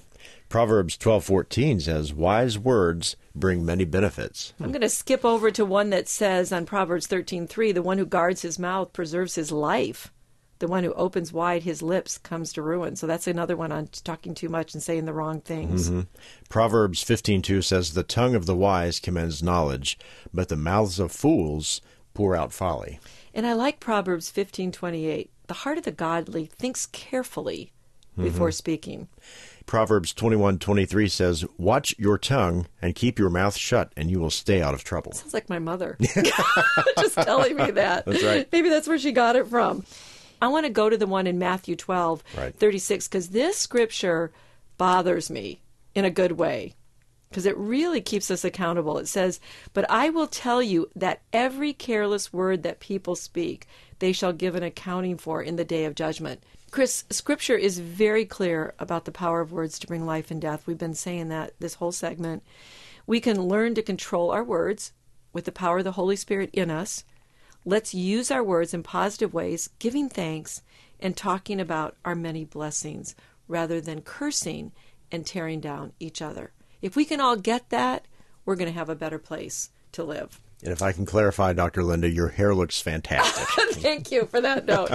Proverbs 0.49 0.97
12:14 0.99 1.81
says, 1.81 2.13
"Wise 2.13 2.59
words 2.59 3.17
bring 3.35 3.65
many 3.65 3.85
benefits." 3.85 4.53
I'm 4.61 4.71
going 4.71 4.83
to 4.83 4.89
skip 4.89 5.25
over 5.25 5.51
to 5.51 5.65
one 5.65 5.91
that 5.91 6.09
says 6.09 6.53
on 6.53 6.67
Proverbs 6.67 7.07
13:3, 7.07 7.73
the 7.73 7.83
one 7.83 7.99
who 7.99 8.05
guards 8.05 8.43
his 8.43 8.59
mouth 8.59 8.93
preserves 8.93 9.35
his 9.35 9.51
life. 9.51 10.13
The 10.59 10.69
one 10.69 10.85
who 10.85 10.93
opens 10.93 11.33
wide 11.33 11.65
his 11.65 11.83
lips 11.83 12.19
comes 12.19 12.53
to 12.53 12.63
ruin. 12.63 12.95
So 12.95 13.07
that's 13.07 13.27
another 13.27 13.57
one 13.57 13.73
on 13.73 13.89
talking 14.05 14.35
too 14.35 14.49
much 14.49 14.75
and 14.75 14.83
saying 14.83 15.07
the 15.07 15.13
wrong 15.13 15.41
things. 15.41 15.91
mm. 15.91 16.07
Proverbs 16.49 17.03
15:2 17.03 17.63
says, 17.63 17.95
"The 17.95 18.05
tongue 18.05 18.35
of 18.35 18.47
the 18.47 18.55
wise 18.55 19.01
commends 19.01 19.43
knowledge, 19.43 19.99
but 20.33 20.49
the 20.49 20.57
mouths 20.57 21.01
of 21.01 21.11
fools 21.11 21.81
pour 22.15 22.37
out 22.37 22.53
folly." 22.53 23.01
And 23.35 23.47
I 23.47 23.55
like 23.55 23.81
Proverbs 23.81 24.31
15:28. 24.31 25.31
The 25.49 25.55
heart 25.55 25.79
of 25.79 25.85
the 25.85 25.91
godly 25.91 26.47
thinks 26.47 26.87
carefully 26.87 27.73
before 28.17 28.53
speaking. 28.53 29.09
Proverbs 29.67 30.13
21:23 30.15 31.09
says, 31.09 31.45
"Watch 31.57 31.95
your 31.99 32.19
tongue 32.19 32.67
and 32.81 32.95
keep 32.95 33.19
your 33.19 33.31
mouth 33.31 33.57
shut, 33.57 33.93
and 33.97 34.11
you 34.11 34.19
will 34.21 34.31
stay 34.31 34.61
out 34.63 34.75
of 34.75 34.85
trouble." 34.85 35.13
Sounds 35.13 35.35
like 35.35 35.49
my 35.49 35.59
mother. 35.59 35.97
Just 36.99 37.15
telling 37.15 37.57
me 37.57 37.71
that. 37.73 38.05
That's 38.07 38.23
right. 38.23 38.49
Maybe 38.53 38.69
that's 38.69 38.89
where 38.89 38.99
she 38.99 39.13
got 39.13 39.37
it 39.37 39.47
from. 39.47 39.85
I 40.41 40.49
want 40.49 40.67
to 40.67 40.73
go 40.73 40.91
to 40.91 40.97
the 40.97 41.07
one 41.07 41.27
in 41.27 41.39
Matthew 41.39 41.77
12, 41.77 42.25
Right. 42.37 42.55
36, 42.55 43.07
because 43.09 43.29
this 43.29 43.57
scripture 43.57 44.33
bothers 44.77 45.31
me 45.31 45.61
in 45.95 46.05
a 46.05 46.11
good 46.11 46.33
way. 46.33 46.75
Because 47.31 47.47
it 47.47 47.57
really 47.57 48.01
keeps 48.03 48.31
us 48.31 48.45
accountable. 48.45 48.99
It 48.99 49.09
says, 49.09 49.41
But 49.73 49.89
I 49.89 50.11
will 50.11 50.27
tell 50.27 50.61
you 50.63 50.91
that 50.97 51.23
every 51.33 51.73
careless 51.73 52.33
word 52.33 52.63
that 52.65 52.81
people 52.81 53.15
speak, 53.17 53.67
they 54.01 54.13
shall 54.13 54.33
give 54.35 54.55
an 54.55 54.63
accounting 54.63 55.17
for 55.17 55.41
in 55.43 55.57
the 55.57 55.65
day 55.65 55.85
of 55.87 55.95
judgment. 55.95 56.43
Chris, 56.73 57.05
scripture 57.11 57.55
is 57.55 57.79
very 57.79 58.25
clear 58.25 58.73
about 58.79 59.05
the 59.05 59.13
power 59.13 59.43
of 59.43 59.53
words 59.53 59.79
to 59.79 59.87
bring 59.87 60.07
life 60.07 60.31
and 60.31 60.41
death. 60.41 60.67
We've 60.67 60.79
been 60.79 60.95
saying 60.95 61.29
that 61.29 61.53
this 61.61 61.75
whole 61.75 61.93
segment. 61.93 62.43
We 63.07 63.21
can 63.21 63.43
learn 63.43 63.75
to 63.75 63.83
control 63.83 64.31
our 64.31 64.43
words 64.43 64.93
with 65.35 65.45
the 65.45 65.53
power 65.53 65.79
of 65.79 65.85
the 65.85 65.93
Holy 65.93 66.17
Spirit 66.17 66.49
in 66.55 66.71
us. 66.71 67.05
Let's 67.67 67.93
use 67.93 68.31
our 68.31 68.43
words 68.43 68.73
in 68.73 68.83
positive 68.83 69.35
ways, 69.35 69.69
giving 69.81 70.09
thanks 70.09 70.63
and 70.99 71.15
talking 71.15 71.61
about 71.61 71.95
our 72.07 72.15
many 72.15 72.47
blessings 72.47 73.15
rather 73.49 73.79
than 73.79 74.01
cursing 74.01 74.73
and 75.11 75.27
tearing 75.27 75.61
down 75.61 75.93
each 76.01 76.23
other. 76.23 76.53
If 76.81 76.97
we 76.97 77.05
can 77.05 77.21
all 77.21 77.37
get 77.37 77.69
that, 77.69 78.07
we're 78.47 78.57
going 78.57 78.73
to 78.73 78.79
have 78.79 78.89
a 78.89 78.95
better 78.95 79.19
place 79.19 79.69
to 79.93 80.03
live. 80.03 80.41
And 80.63 80.73
if 80.73 80.81
I 80.81 80.93
can 80.93 81.05
clarify, 81.05 81.53
Dr. 81.53 81.83
Linda, 81.83 82.09
your 82.09 82.29
hair 82.29 82.55
looks 82.55 82.81
fantastic. 82.81 83.49
Thank 83.73 84.13
you 84.13 84.27
for 84.27 84.41
that 84.41 84.65
note. 84.65 84.91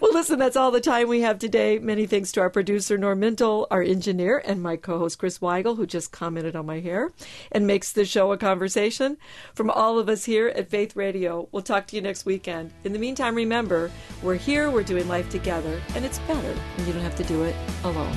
well, 0.00 0.12
listen, 0.12 0.38
that's 0.38 0.56
all 0.56 0.70
the 0.70 0.80
time 0.80 1.08
we 1.08 1.22
have 1.22 1.40
today. 1.40 1.80
Many 1.80 2.06
thanks 2.06 2.30
to 2.32 2.40
our 2.40 2.50
producer, 2.50 2.96
Norm 2.96 3.20
Mintle, 3.20 3.66
our 3.68 3.82
engineer, 3.82 4.40
and 4.44 4.62
my 4.62 4.76
co 4.76 4.98
host, 4.98 5.18
Chris 5.18 5.40
Weigel, 5.40 5.76
who 5.76 5.86
just 5.86 6.12
commented 6.12 6.54
on 6.54 6.66
my 6.66 6.78
hair 6.78 7.12
and 7.50 7.66
makes 7.66 7.92
the 7.92 8.04
show 8.04 8.30
a 8.30 8.38
conversation. 8.38 9.18
From 9.54 9.70
all 9.70 9.98
of 9.98 10.08
us 10.08 10.24
here 10.24 10.48
at 10.48 10.70
Faith 10.70 10.94
Radio, 10.94 11.48
we'll 11.50 11.62
talk 11.62 11.88
to 11.88 11.96
you 11.96 12.02
next 12.02 12.24
weekend. 12.24 12.70
In 12.84 12.92
the 12.92 12.98
meantime, 13.00 13.34
remember, 13.34 13.90
we're 14.22 14.36
here, 14.36 14.70
we're 14.70 14.84
doing 14.84 15.08
life 15.08 15.28
together, 15.30 15.82
and 15.96 16.04
it's 16.04 16.20
better 16.20 16.54
when 16.76 16.86
you 16.86 16.92
don't 16.92 17.02
have 17.02 17.16
to 17.16 17.24
do 17.24 17.42
it 17.42 17.56
alone. 17.82 18.16